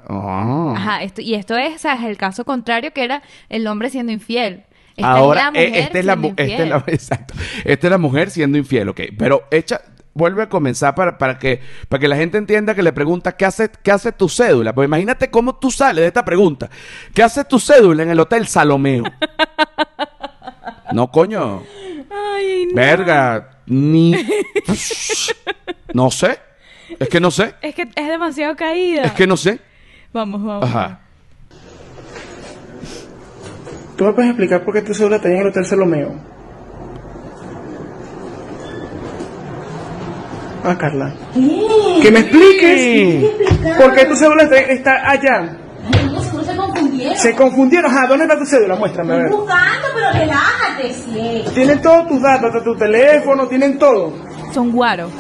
Ah. 0.07 0.75
Ajá, 0.77 1.03
esto, 1.03 1.23
y 1.23 1.35
esto 1.35 1.57
es, 1.57 1.77
o 1.77 1.79
sea, 1.79 1.95
es 1.95 2.05
el 2.05 2.19
caso 2.19 2.45
contrario 2.45 2.93
que 2.93 3.05
era 3.05 3.23
el 3.49 3.67
hombre 3.67 3.89
siendo 3.89 4.13
infiel. 4.13 4.65
Esta 4.99 5.11
Ahora, 5.13 5.41
es 5.43 5.47
mujer 5.53 5.67
eh, 5.69 5.79
esta 5.81 5.99
es 6.01 6.05
la, 6.05 6.13
siendo 6.15 6.29
mu- 6.29 6.35
esta 6.37 6.43
es 6.43 6.51
infiel. 6.51 6.69
la- 6.71 6.85
exacto. 6.87 7.35
Esta 7.65 7.87
es 7.87 7.91
la 7.91 7.99
mujer 7.99 8.31
siendo 8.31 8.59
infiel, 8.59 8.89
ok. 8.89 9.01
Pero 9.17 9.45
echa, 9.51 9.81
vuelve 10.15 10.43
a 10.43 10.49
comenzar 10.49 10.95
para, 10.95 11.17
para 11.19 11.39
que, 11.39 11.61
para 11.89 12.01
que 12.01 12.09
la 12.09 12.17
gente 12.17 12.37
entienda 12.39 12.75
que 12.75 12.83
le 12.83 12.93
pregunta 12.93 13.37
¿qué 13.37 13.45
hace, 13.47 13.71
qué 13.83 13.93
hace 13.93 14.11
tu 14.13 14.29
cédula? 14.29 14.75
Pues 14.75 14.87
imagínate 14.87 15.31
cómo 15.31 15.55
tú 15.57 15.71
sales 15.71 16.03
de 16.03 16.09
esta 16.09 16.25
pregunta. 16.25 16.69
¿Qué 17.15 17.23
hace 17.23 17.45
tu 17.45 17.59
cédula 17.61 18.03
en 18.03 18.11
el 18.11 18.19
Hotel 18.21 18.47
Salomeo? 18.49 19.05
no, 20.93 21.11
coño. 21.11 21.63
Ay, 22.11 22.67
no. 22.67 22.75
Verga. 22.75 23.51
Ni. 23.67 24.15
no 25.93 26.11
sé. 26.11 26.39
Es 26.99 27.09
que 27.09 27.21
no 27.21 27.31
sé. 27.31 27.55
Es 27.61 27.75
que 27.75 27.83
es 27.95 28.09
demasiado 28.09 28.57
caída. 28.57 29.03
Es 29.03 29.13
que 29.13 29.27
no 29.27 29.37
sé. 29.37 29.61
Vamos, 30.13 30.43
vamos. 30.43 30.65
Ajá. 30.65 31.01
¿Tú 33.99 34.05
me 34.05 34.13
puedes 34.13 34.31
explicar 34.31 34.65
por 34.65 34.73
qué 34.73 34.81
tu 34.83 34.95
cédula 34.95 35.17
está 35.17 35.29
en 35.29 35.39
el 35.39 35.49
Hotel 35.49 35.65
Salomeo? 35.67 36.15
Ah, 40.65 40.77
Carla. 40.79 41.13
¿Qué? 41.35 42.01
Que 42.03 42.11
me 42.13 42.21
expliques 42.21 42.81
¿Qué 42.81 43.35
te 43.39 43.57
voy 43.63 43.73
a 43.73 43.77
por 43.79 43.95
qué 43.95 44.05
tu 44.05 44.15
cédula 44.17 44.43
está, 44.45 44.57
está 44.59 45.11
allá. 45.11 45.57
Ay, 45.97 46.11
no, 46.13 46.23
seguro 46.23 46.45
se 46.45 46.57
confundieron. 46.57 47.17
Se 47.17 47.35
confundieron. 47.35 47.91
Ajá, 47.91 48.07
¿dónde 48.07 48.25
está 48.25 48.39
tu 48.39 48.47
cédula? 48.47 48.77
Muéstrame, 48.77 49.13
a 49.15 49.17
Estoy 49.17 49.31
ver. 49.31 49.39
buscando, 49.41 49.87
pero 49.95 50.13
relájate. 50.13 50.93
Sí. 50.95 51.45
Tienen 51.55 51.83
todos 51.83 52.07
tus 52.09 52.23
datos, 52.23 52.45
hasta 52.55 52.63
tu 52.65 52.77
teléfono, 52.77 53.47
tienen 53.49 53.79
todo. 53.79 54.13
Son 54.53 54.71
guaros. 54.71 55.11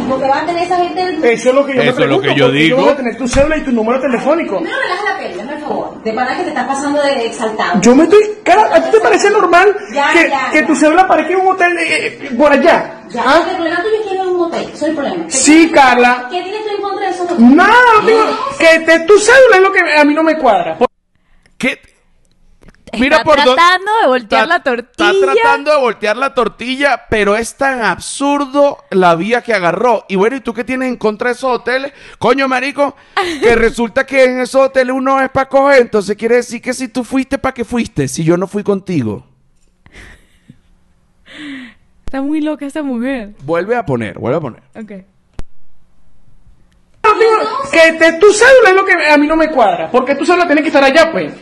¿Y 0.00 0.08
por 0.10 0.20
qué 0.20 0.28
va 0.28 0.40
a 0.40 0.46
tener 0.46 0.62
esa 0.64 0.76
gente? 0.76 1.32
Eso 1.32 1.48
es 1.50 1.54
lo 1.54 1.64
que 1.66 1.72
yo 1.74 1.78
me 1.78 1.88
Eso 1.88 1.90
es 1.92 1.96
lo 1.98 2.04
pregunto, 2.04 2.28
que 2.28 2.34
yo 2.34 2.50
digo. 2.50 2.76
voy 2.80 2.88
a 2.88 2.96
tener 2.96 3.16
tu 3.16 3.28
cédula 3.28 3.56
y 3.56 3.60
tu 3.62 3.70
número 3.72 4.00
telefónico. 4.00 4.56
Primero 4.56 4.76
relaja 4.82 5.04
la 5.12 5.18
peli, 5.18 5.40
favor. 5.70 6.02
De 6.02 6.12
verdad 6.12 6.36
que 6.36 6.42
te 6.44 6.48
estás 6.50 6.66
pasando 6.66 7.02
de 7.02 7.26
exaltado. 7.26 7.80
Yo 7.80 7.94
me 7.94 8.04
estoy... 8.04 8.20
Cara, 8.44 8.68
¿a 8.74 8.82
ti 8.82 8.90
te 8.90 9.00
parece 9.00 9.30
normal 9.30 9.76
Ya, 9.92 10.12
que, 10.12 10.28
ya, 10.30 10.50
que 10.52 10.60
ya. 10.60 10.66
tu 10.66 10.74
cédula 10.76 11.02
aparezca 11.02 11.32
en 11.32 11.40
un 11.40 11.48
hotel 11.48 11.78
eh, 11.78 12.06
eh, 12.22 12.34
por 12.36 12.52
allá? 12.52 13.00
Ya, 13.10 13.22
¿Ah? 13.26 13.42
el 13.48 13.56
problema 13.56 13.82
tuyo 13.82 13.94
es 14.00 14.06
que 14.06 14.14
eres 14.14 14.26
un 14.26 14.36
motel. 14.36 14.62
Eso 14.64 14.72
es 14.74 14.82
el 14.82 14.94
problema. 14.94 15.24
¿Qué 15.26 15.30
Sí, 15.32 15.70
Carla. 15.74 16.28
¿Qué 16.30 16.42
tienes 16.42 16.62
tú 16.64 16.74
en 16.76 16.82
contra 16.82 17.06
de 17.06 17.10
esos 17.14 17.30
hoteles? 17.30 17.50
Nada, 17.50 17.74
no 18.00 18.06
tengo- 18.06 18.38
que 18.58 18.78
te- 18.80 19.00
tu 19.00 19.18
cédula 19.18 19.56
es 19.56 19.62
lo 19.62 19.72
que 19.72 19.80
a 19.98 20.04
mí 20.04 20.14
no 20.14 20.22
me 20.22 20.36
cuadra. 20.36 20.78
¿Qué? 21.58 21.80
Está 22.92 23.24
por 23.24 23.34
tratando 23.36 23.90
de 24.02 24.06
voltear 24.08 24.42
Está- 24.42 24.46
la 24.58 24.62
tortilla. 24.62 25.10
Está 25.10 25.32
tratando 25.32 25.70
de 25.72 25.76
voltear 25.78 26.16
la 26.16 26.34
tortilla, 26.34 27.02
pero 27.08 27.36
es 27.36 27.54
tan 27.56 27.82
absurdo 27.82 28.78
la 28.90 29.14
vía 29.14 29.42
que 29.42 29.54
agarró. 29.54 30.04
Y 30.08 30.16
bueno, 30.16 30.36
¿y 30.36 30.40
tú 30.40 30.52
qué 30.54 30.64
tienes 30.64 30.88
en 30.88 30.96
contra 30.96 31.28
de 31.28 31.34
esos 31.34 31.50
hoteles? 31.58 31.92
Coño, 32.18 32.48
marico, 32.48 32.96
que 33.42 33.54
resulta 33.56 34.04
que 34.04 34.24
en 34.24 34.40
esos 34.40 34.66
hoteles 34.66 34.94
uno 34.94 35.20
es 35.20 35.30
para 35.30 35.48
coger. 35.48 35.82
Entonces 35.82 36.16
quiere 36.16 36.36
decir 36.36 36.60
que 36.60 36.74
si 36.74 36.88
tú 36.88 37.04
fuiste, 37.04 37.38
¿para 37.38 37.54
qué 37.54 37.64
fuiste? 37.64 38.08
Si 38.08 38.24
yo 38.24 38.36
no 38.36 38.46
fui 38.46 38.62
contigo. 38.64 39.26
Está 42.06 42.22
muy 42.22 42.40
loca 42.40 42.66
esa 42.66 42.82
mujer. 42.82 43.30
Vuelve 43.44 43.76
a 43.76 43.86
poner, 43.86 44.18
vuelve 44.18 44.38
a 44.38 44.40
poner. 44.40 44.62
Ok. 44.74 44.92
No 47.04 47.70
que 47.70 47.92
te- 47.92 48.12
tu 48.14 48.32
cédula 48.32 48.70
es 48.70 48.74
lo 48.74 48.84
que 48.84 48.92
a 49.10 49.16
mí 49.16 49.26
no 49.26 49.36
me 49.36 49.48
cuadra. 49.50 49.90
Porque 49.90 50.14
tu 50.14 50.24
cédula 50.26 50.46
tiene 50.46 50.62
que 50.62 50.68
estar 50.68 50.82
allá, 50.82 51.10
pues. 51.12 51.32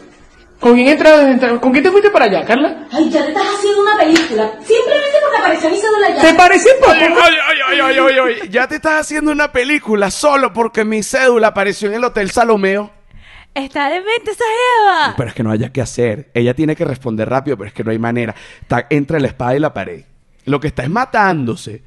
¿Con 0.60 0.74
quién, 0.74 0.88
entra, 0.88 1.30
entra- 1.30 1.60
¿Con 1.60 1.70
quién 1.70 1.84
te 1.84 1.90
fuiste 1.90 2.10
para 2.10 2.24
allá, 2.24 2.44
Carla? 2.44 2.86
Ay, 2.90 3.08
ya 3.10 3.22
te 3.22 3.28
estás 3.28 3.44
haciendo 3.56 3.80
una 3.82 3.96
película. 3.96 4.50
Simplemente 4.60 5.16
porque 5.22 5.36
apareció 5.38 5.70
mi 5.70 5.76
cédula 5.76 6.08
ya. 6.16 6.20
¿Te 6.22 6.34
parece 6.34 6.68
poco? 6.80 6.92
Oye, 6.92 7.06
oye, 7.14 7.62
oye, 7.70 7.82
oye, 7.82 8.00
oye, 8.00 8.20
oye, 8.20 8.48
ya 8.50 8.66
te 8.66 8.74
estás 8.76 9.00
haciendo 9.02 9.30
una 9.30 9.52
película 9.52 10.10
solo 10.10 10.52
porque 10.52 10.84
mi 10.84 11.02
cédula 11.04 11.48
apareció 11.48 11.88
en 11.88 11.94
el 11.94 12.04
Hotel 12.04 12.30
Salomeo. 12.32 12.90
Está 13.54 13.88
demente 13.88 14.32
esa 14.32 14.44
Eva. 14.82 15.14
Pero 15.16 15.28
es 15.28 15.34
que 15.34 15.42
no 15.44 15.50
haya 15.52 15.72
que 15.72 15.80
hacer. 15.80 16.30
Ella 16.34 16.54
tiene 16.54 16.74
que 16.76 16.84
responder 16.84 17.28
rápido, 17.28 17.56
pero 17.56 17.68
es 17.68 17.74
que 17.74 17.84
no 17.84 17.90
hay 17.92 17.98
manera. 17.98 18.34
Está 18.60 18.86
entre 18.90 19.20
la 19.20 19.28
espada 19.28 19.56
y 19.56 19.60
la 19.60 19.72
pared. 19.72 20.02
Lo 20.44 20.58
que 20.60 20.68
está 20.68 20.82
es 20.82 20.90
matándose. 20.90 21.82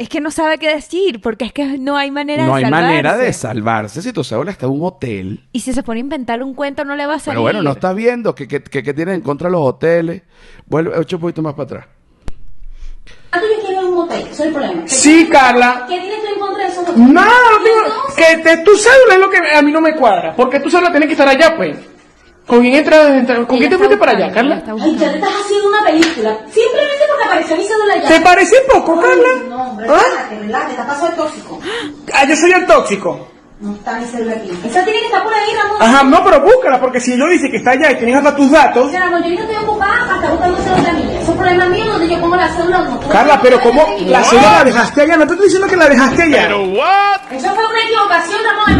Es 0.00 0.08
que 0.08 0.18
no 0.22 0.30
sabe 0.30 0.56
qué 0.56 0.74
decir, 0.74 1.20
porque 1.20 1.44
es 1.44 1.52
que 1.52 1.76
no 1.78 1.96
hay 1.98 2.10
manera 2.10 2.46
No 2.46 2.56
de 2.56 2.64
hay 2.64 2.70
manera 2.70 3.10
salvarse. 3.10 3.26
de 3.26 3.32
salvarse 3.34 4.02
si 4.02 4.12
tu 4.14 4.24
cédula 4.24 4.50
está 4.50 4.64
en 4.64 4.72
un 4.72 4.82
hotel. 4.82 5.44
Y 5.52 5.60
si 5.60 5.74
se 5.74 5.82
pone 5.82 5.98
a 5.98 6.00
inventar 6.00 6.42
un 6.42 6.54
cuento, 6.54 6.86
no 6.86 6.96
le 6.96 7.04
va 7.04 7.16
a 7.16 7.18
salir. 7.18 7.34
Pero 7.34 7.42
bueno, 7.42 7.62
no 7.62 7.72
estás 7.72 7.94
viendo 7.94 8.34
que, 8.34 8.48
que, 8.48 8.62
que, 8.62 8.82
que 8.82 8.94
tienen 8.94 9.16
en 9.16 9.20
contra 9.20 9.50
los 9.50 9.60
hoteles. 9.60 10.22
Vuelve, 10.64 10.96
ocho 10.96 11.16
un 11.16 11.20
poquito 11.20 11.42
más 11.42 11.52
para 11.52 11.64
atrás. 11.64 11.86
Ah, 13.32 13.40
que 13.40 13.72
eres 13.72 13.84
un 13.84 13.94
motel. 13.94 14.22
Eso 14.22 14.30
es 14.32 14.40
el 14.40 14.52
problema. 14.54 14.82
¿Qué 14.84 14.88
Sí, 14.88 15.28
Carla. 15.30 15.84
¿Qué 15.86 15.98
tienes 16.00 16.20
tú 16.22 16.32
en 16.34 16.40
contra 16.40 16.64
de 16.64 16.72
esos 16.72 16.88
hoteles? 16.88 17.08
Nada, 17.10 17.28
no 17.28 18.14
que 18.16 18.36
te- 18.42 18.56
tu 18.64 18.70
cédula 18.76 19.14
es 19.14 19.20
lo 19.20 19.28
que 19.30 19.36
a 19.54 19.60
mí 19.60 19.70
no 19.70 19.82
me 19.82 19.94
cuadra. 19.94 20.34
Porque 20.34 20.60
tu 20.60 20.70
cédula 20.70 20.90
tiene 20.90 21.06
que 21.06 21.12
estar 21.12 21.28
allá, 21.28 21.54
pues. 21.56 21.76
¿Con 22.50 22.62
quién, 22.62 22.74
entra, 22.74 23.16
entra- 23.16 23.46
¿con 23.46 23.58
quién 23.58 23.70
te 23.70 23.78
fuiste 23.78 23.96
para 23.96 24.10
allá, 24.10 24.32
Carla? 24.32 24.60
Ay, 24.82 24.96
ya 24.96 25.08
te 25.08 25.14
estás 25.18 25.30
haciendo 25.44 25.68
una 25.68 25.84
película. 25.84 26.36
Simplemente 26.50 27.04
porque 27.08 27.24
apareció 27.24 27.56
mi 27.56 27.62
cédula 27.62 27.96
ya. 28.02 28.08
¿Te 28.08 28.20
parece 28.22 28.56
poco, 28.72 29.00
Ay, 29.00 29.08
Carla? 29.08 29.28
No, 29.48 29.70
hombre, 29.70 29.86
¿Ah? 29.88 30.02
relájate, 30.02 30.38
relájate. 30.40 30.70
Estás 30.72 30.86
pasado 30.86 31.08
de 31.10 31.16
tóxico. 31.16 31.60
Ah, 32.12 32.24
yo 32.28 32.34
soy 32.34 32.50
el 32.50 32.66
tóxico. 32.66 33.28
No 33.60 33.74
está 33.74 34.00
mi 34.00 34.04
cédula 34.04 34.32
aquí. 34.32 34.50
Esa 34.64 34.82
tiene 34.82 34.98
que 34.98 35.06
estar 35.06 35.22
por 35.22 35.32
ahí, 35.32 35.54
Ramón. 35.62 35.76
Ajá, 35.80 36.02
no, 36.02 36.24
pero 36.24 36.40
búscala, 36.40 36.80
porque 36.80 36.98
si 36.98 37.16
yo 37.16 37.28
dice 37.28 37.48
que 37.52 37.58
está 37.58 37.70
allá 37.70 37.92
y 37.92 37.98
tienes 37.98 38.16
hasta 38.16 38.34
tus 38.34 38.50
datos. 38.50 38.86
Mira, 38.88 39.04
Ramón, 39.04 39.22
yo 39.22 39.40
estoy 39.40 39.56
ocupada 39.56 39.98
para 40.00 40.14
estar 40.16 40.30
buscando 40.32 40.58
cédula 40.58 40.92
mía. 40.94 41.20
Eso 41.20 41.30
es 41.30 41.36
problema 41.36 41.66
mío 41.66 41.84
donde 41.92 42.08
yo 42.08 42.20
pongo 42.20 42.34
la 42.34 42.48
cédula 42.48 42.80
o 42.80 42.84
no. 42.84 43.00
Carla, 43.08 43.38
pero 43.40 43.60
¿cómo 43.60 43.86
la 44.06 44.22
Eso 44.22 44.30
cédula 44.30 44.52
la 44.58 44.64
dejaste 44.64 45.02
allá? 45.02 45.16
No 45.18 45.26
te 45.26 45.32
estoy 45.34 45.46
diciendo 45.46 45.68
que 45.68 45.76
la 45.76 45.88
dejaste 45.88 46.22
allá. 46.24 46.56
what? 46.56 47.20
fue 47.28 47.38
una 47.66 47.82
equivocación, 47.84 48.40
Ramón. 48.42 48.79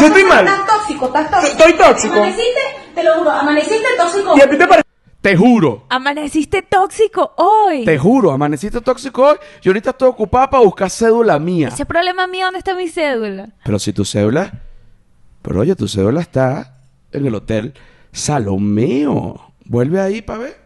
Yo 0.00 0.06
estoy 0.06 0.24
mal. 0.24 0.46
Estás 0.46 0.66
tóxico, 0.66 1.06
estás 1.06 1.30
tóxico. 1.30 1.52
Estoy 1.58 1.72
tóxico. 1.74 2.14
Amaneciste, 2.14 2.60
te 2.94 3.04
lo 3.04 3.14
juro, 3.18 3.30
amaneciste 3.30 3.86
tóxico. 3.98 4.36
¿Y 4.36 4.40
a 4.40 4.50
ti 4.50 4.56
te 4.58 4.66
parece? 4.66 4.88
Te 5.20 5.36
juro. 5.36 5.84
Amaneciste 5.90 6.62
tóxico 6.62 7.34
hoy. 7.36 7.84
Te 7.84 7.98
juro, 7.98 8.30
amaneciste 8.32 8.80
tóxico 8.80 9.22
hoy. 9.22 9.36
Yo 9.60 9.70
ahorita 9.70 9.90
estoy 9.90 10.08
ocupada 10.08 10.48
para 10.48 10.64
buscar 10.64 10.88
cédula 10.90 11.38
mía. 11.38 11.68
Ese 11.68 11.84
problema 11.84 12.26
mío, 12.26 12.46
¿dónde 12.46 12.58
está 12.60 12.74
mi 12.74 12.88
cédula? 12.88 13.50
Pero 13.64 13.78
si 13.78 13.92
tu 13.92 14.04
cédula. 14.06 14.50
Pero 15.42 15.60
oye, 15.60 15.76
tu 15.76 15.88
cédula 15.88 16.20
está 16.22 16.76
en 17.12 17.26
el 17.26 17.34
hotel 17.34 17.74
Salomeo. 18.12 19.52
Vuelve 19.66 20.00
ahí 20.00 20.22
para 20.22 20.38
ver. 20.40 20.60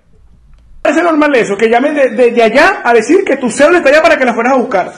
parece 0.83 1.03
normal 1.03 1.35
eso? 1.35 1.57
Que 1.57 1.69
llamen 1.69 1.95
de, 1.95 2.11
de- 2.11 2.31
de 2.31 2.43
allá 2.43 2.81
a 2.85 2.93
decir 2.93 3.25
que 3.25 3.37
tu 3.37 3.51
cédula 3.51 3.79
está 3.79 3.91
allá 3.91 4.03
para 4.03 4.17
que 4.17 4.25
la 4.25 4.35
fueras 4.35 4.53
a 4.55 4.57
buscar. 4.57 4.93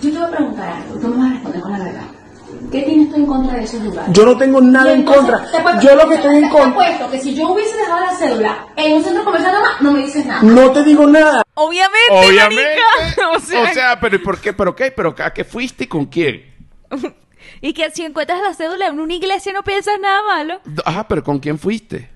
Yo 0.00 0.10
te 0.12 0.16
voy 0.18 0.26
a 0.26 0.30
preguntar 0.30 0.68
algo, 0.72 0.94
tú 1.00 1.08
me 1.08 1.16
vas 1.16 1.26
a 1.26 1.32
responder 1.34 1.60
con 1.62 1.72
la 1.72 1.78
verdad. 1.84 2.02
¿Qué 2.72 2.80
tienes 2.80 3.10
tú 3.10 3.16
en 3.16 3.26
contra 3.26 3.58
de 3.58 3.64
esos 3.64 3.82
lugares? 3.82 4.10
Yo 4.14 4.24
no 4.24 4.38
tengo 4.38 4.58
nada 4.62 4.94
en 4.94 5.04
contra. 5.04 5.44
Yo 5.82 5.94
lo 5.94 6.08
que 6.08 6.14
estoy 6.14 6.36
en 6.36 6.48
contra. 6.48 6.70
apuesto 6.70 7.10
que 7.10 7.20
si 7.20 7.34
yo 7.34 7.50
hubiese 7.50 7.76
dejado 7.76 8.00
la 8.00 8.16
cédula 8.16 8.66
en 8.76 8.94
un 8.94 9.04
centro 9.04 9.24
comercial 9.24 9.52
nada 9.52 9.64
más, 9.64 9.82
no 9.82 9.92
me 9.92 9.98
dices 10.00 10.24
nada. 10.24 10.42
No 10.42 10.72
te 10.72 10.82
digo 10.82 11.06
nada. 11.06 11.42
Obviamente, 11.52 12.32
marica. 12.40 13.30
o 13.36 13.74
sea, 13.74 14.00
pero 14.00 14.16
¿y 14.16 14.20
por 14.20 14.40
qué? 14.40 14.54
¿Pero 14.54 14.74
qué? 14.74 14.90
¿Pero 14.90 15.14
a 15.18 15.34
qué 15.34 15.44
fuiste 15.44 15.84
y 15.84 15.86
con 15.86 16.06
quién? 16.06 16.50
Y 17.62 17.72
que 17.72 17.90
si 17.92 18.02
encuentras 18.02 18.42
la 18.42 18.52
cédula 18.52 18.88
en 18.88 19.00
una 19.00 19.14
iglesia 19.14 19.52
no 19.54 19.62
piensas 19.62 19.94
nada 20.02 20.20
malo. 20.26 20.60
Ajá, 20.84 21.08
pero 21.08 21.22
¿con 21.24 21.38
quién 21.38 21.58
fuiste? 21.58 22.10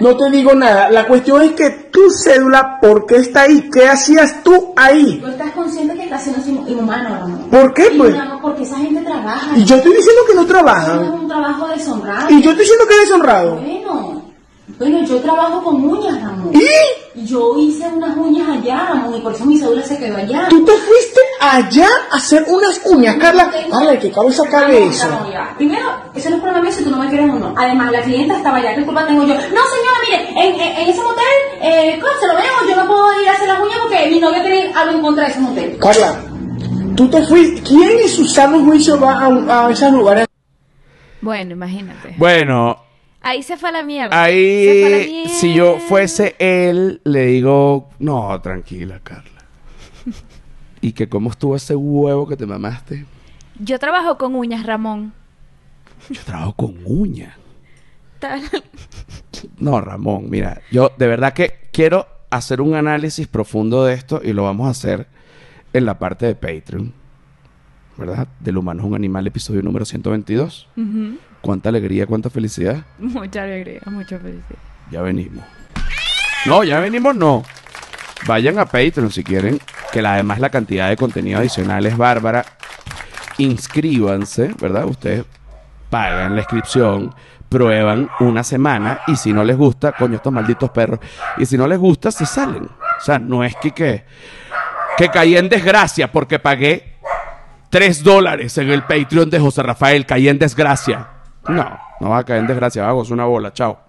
No 0.00 0.16
te 0.16 0.30
digo 0.30 0.54
nada. 0.54 0.90
La 0.90 1.06
cuestión 1.06 1.42
es 1.42 1.52
que 1.52 1.70
tu 1.90 2.10
cédula, 2.10 2.78
¿por 2.80 3.06
qué 3.06 3.16
está 3.16 3.42
ahí? 3.42 3.68
¿Qué 3.72 3.86
hacías 3.86 4.42
tú 4.42 4.72
ahí? 4.76 5.18
Tú 5.22 5.28
estás 5.28 5.50
consciente 5.52 5.94
que 5.94 6.04
estás 6.04 6.22
siendo 6.24 6.68
inhumano, 6.68 7.08
Ramón. 7.10 7.48
¿Por 7.50 7.72
qué, 7.74 7.90
pues? 7.96 8.10
Inhumano, 8.10 8.40
porque 8.42 8.62
esa 8.64 8.76
gente 8.78 9.02
trabaja. 9.02 9.56
Y 9.56 9.64
yo 9.64 9.76
estoy 9.76 9.92
diciendo 9.94 10.20
que 10.28 10.34
no 10.34 10.40
Eso 10.42 10.48
no 10.52 10.54
trabajan. 10.54 11.04
es 11.04 11.10
un 11.10 11.28
trabajo 11.28 11.68
deshonrado. 11.68 12.30
Y 12.30 12.42
yo 12.42 12.50
estoy 12.50 12.64
diciendo 12.64 12.84
que 12.86 12.94
es 12.94 13.00
deshonrado. 13.00 13.56
Bueno, 13.56 14.22
bueno, 14.78 15.04
yo 15.06 15.16
trabajo 15.20 15.62
con 15.64 15.84
uñas, 15.84 16.22
Ramón. 16.22 16.50
¿Y? 16.54 16.66
Yo 17.24 17.58
hice 17.58 17.88
unas 17.88 18.14
uñas 18.16 18.46
allá, 18.48 18.86
Ramón, 18.90 19.14
y 19.16 19.20
por 19.20 19.32
eso 19.32 19.46
mi 19.46 19.58
cédula 19.58 19.82
se 19.82 19.98
quedó 19.98 20.18
allá. 20.18 20.48
Tú 20.50 20.62
te 20.64 20.72
fuiste 20.72 21.20
allá 21.40 21.88
a 22.10 22.16
hacer 22.16 22.44
unas 22.46 22.78
uñas, 22.84 23.16
Carla. 23.16 23.50
Carla, 23.70 23.98
¿qué 23.98 24.10
cabeza 24.10 24.42
cabe 24.50 24.74
Ramón, 24.74 24.90
eso? 24.90 25.08
Ramón, 25.08 25.32
ya. 25.32 25.54
Primero, 25.56 25.86
ese 26.14 26.28
no 26.28 26.36
es 26.36 26.42
problema 26.42 26.62
mío 26.62 26.72
si 26.72 26.84
tú 26.84 26.90
no 26.90 26.98
me 26.98 27.08
quieres 27.08 27.30
o 27.30 27.38
no. 27.38 27.54
Además, 27.56 27.90
la 27.90 28.02
clienta 28.02 28.36
estaba 28.36 28.58
allá, 28.58 28.74
¿qué 28.74 28.84
culpa 28.84 29.06
tengo 29.06 29.22
yo? 29.22 29.34
No, 29.34 29.40
señora, 29.40 29.98
mire, 30.10 30.30
en, 30.30 30.54
en, 30.60 30.76
en 30.78 30.88
ese 30.90 31.02
motel, 31.02 31.24
eh, 31.62 31.98
¿cómo 32.00 32.12
se 32.20 32.26
lo 32.26 32.34
veo? 32.34 32.68
Yo 32.68 32.76
no 32.82 32.86
puedo 32.86 33.22
ir 33.22 33.28
a 33.28 33.32
hacer 33.32 33.48
las 33.48 33.60
uñas 33.60 33.78
porque 33.80 34.10
mi 34.10 34.20
novio 34.20 34.42
tiene 34.42 34.72
algo 34.74 34.96
en 34.96 35.02
contra 35.02 35.24
de 35.24 35.30
ese 35.30 35.40
motel. 35.40 35.78
Carla, 35.78 36.20
tú 36.96 37.08
te 37.08 37.22
fuiste. 37.22 37.62
¿Quién 37.62 37.98
en 37.98 38.08
su 38.10 38.26
sano 38.26 38.62
juicio 38.62 39.00
va 39.00 39.12
a, 39.48 39.66
a 39.66 39.70
esos 39.70 39.90
lugares? 39.90 40.26
Bueno, 41.22 41.52
imagínate. 41.52 42.14
Bueno, 42.18 42.76
Ahí 43.26 43.42
se 43.42 43.56
fue 43.56 43.70
a 43.70 43.72
la 43.72 43.82
mierda. 43.82 44.14
La 44.14 44.22
ahí, 44.22 45.24
si 45.28 45.52
yo 45.52 45.80
fuese 45.80 46.36
él, 46.38 47.00
le 47.02 47.26
digo, 47.26 47.88
no, 47.98 48.40
tranquila, 48.40 49.00
Carla. 49.02 49.42
¿Y 50.80 50.92
que 50.92 51.08
cómo 51.08 51.30
estuvo 51.30 51.56
ese 51.56 51.74
huevo 51.74 52.28
que 52.28 52.36
te 52.36 52.46
mamaste? 52.46 53.04
Yo 53.58 53.80
trabajo 53.80 54.16
con 54.16 54.36
uñas, 54.36 54.64
Ramón. 54.64 55.12
Yo 56.08 56.22
trabajo 56.22 56.52
con 56.52 56.78
uñas. 56.84 57.34
No, 59.58 59.80
Ramón, 59.80 60.30
mira, 60.30 60.62
yo 60.70 60.92
de 60.96 61.08
verdad 61.08 61.32
que 61.32 61.68
quiero 61.72 62.06
hacer 62.30 62.60
un 62.60 62.76
análisis 62.76 63.26
profundo 63.26 63.84
de 63.84 63.94
esto 63.94 64.20
y 64.22 64.34
lo 64.34 64.44
vamos 64.44 64.68
a 64.68 64.70
hacer 64.70 65.08
en 65.72 65.84
la 65.84 65.98
parte 65.98 66.26
de 66.26 66.36
Patreon. 66.36 66.92
¿Verdad? 67.96 68.28
Del 68.40 68.58
humano 68.58 68.80
es 68.82 68.86
un 68.88 68.94
animal, 68.94 69.26
episodio 69.26 69.62
número 69.62 69.84
122. 69.84 70.68
Ujú. 70.76 71.18
Cuánta 71.40 71.68
alegría, 71.70 72.06
cuánta 72.06 72.28
felicidad. 72.30 72.84
Mucha 72.98 73.42
alegría, 73.44 73.80
mucha 73.86 74.18
felicidad. 74.18 74.58
Ya 74.90 75.02
venimos. 75.02 75.44
No, 76.44 76.62
ya 76.62 76.78
venimos, 76.80 77.16
no. 77.16 77.42
Vayan 78.26 78.58
a 78.58 78.66
Patreon 78.66 79.10
si 79.10 79.22
quieren, 79.24 79.58
que 79.92 80.02
la- 80.02 80.14
además 80.14 80.40
la 80.40 80.50
cantidad 80.50 80.88
de 80.88 80.96
contenido 80.96 81.38
adicional 81.38 81.86
es 81.86 81.96
bárbara. 81.96 82.44
Inscríbanse, 83.38 84.54
¿verdad? 84.60 84.86
Ustedes 84.86 85.24
pagan 85.90 86.34
la 86.34 86.40
inscripción, 86.42 87.14
prueban 87.48 88.08
una 88.20 88.42
semana 88.42 89.00
y 89.06 89.16
si 89.16 89.32
no 89.32 89.44
les 89.44 89.56
gusta, 89.56 89.92
coño, 89.92 90.16
estos 90.16 90.32
malditos 90.32 90.70
perros. 90.70 91.00
Y 91.38 91.46
si 91.46 91.56
no 91.56 91.66
les 91.66 91.78
gusta, 91.78 92.10
se 92.10 92.26
salen. 92.26 92.64
O 92.64 93.00
sea, 93.04 93.18
no 93.18 93.44
es 93.44 93.54
que, 93.56 93.70
que, 93.72 94.04
que 94.96 95.08
caí 95.10 95.36
en 95.36 95.48
desgracia 95.48 96.10
porque 96.10 96.38
pagué 96.38 96.95
3 97.70 98.02
dólares 98.02 98.56
en 98.58 98.70
el 98.70 98.82
Patreon 98.82 99.30
de 99.30 99.40
José 99.40 99.62
Rafael. 99.62 100.06
Caí 100.06 100.28
en 100.28 100.38
desgracia. 100.38 101.08
No, 101.48 101.78
no 102.00 102.10
va 102.10 102.18
a 102.18 102.24
caer 102.24 102.40
en 102.40 102.46
desgracia. 102.46 102.84
Vamos, 102.84 103.10
una 103.10 103.24
bola. 103.24 103.52
Chao. 103.52 103.85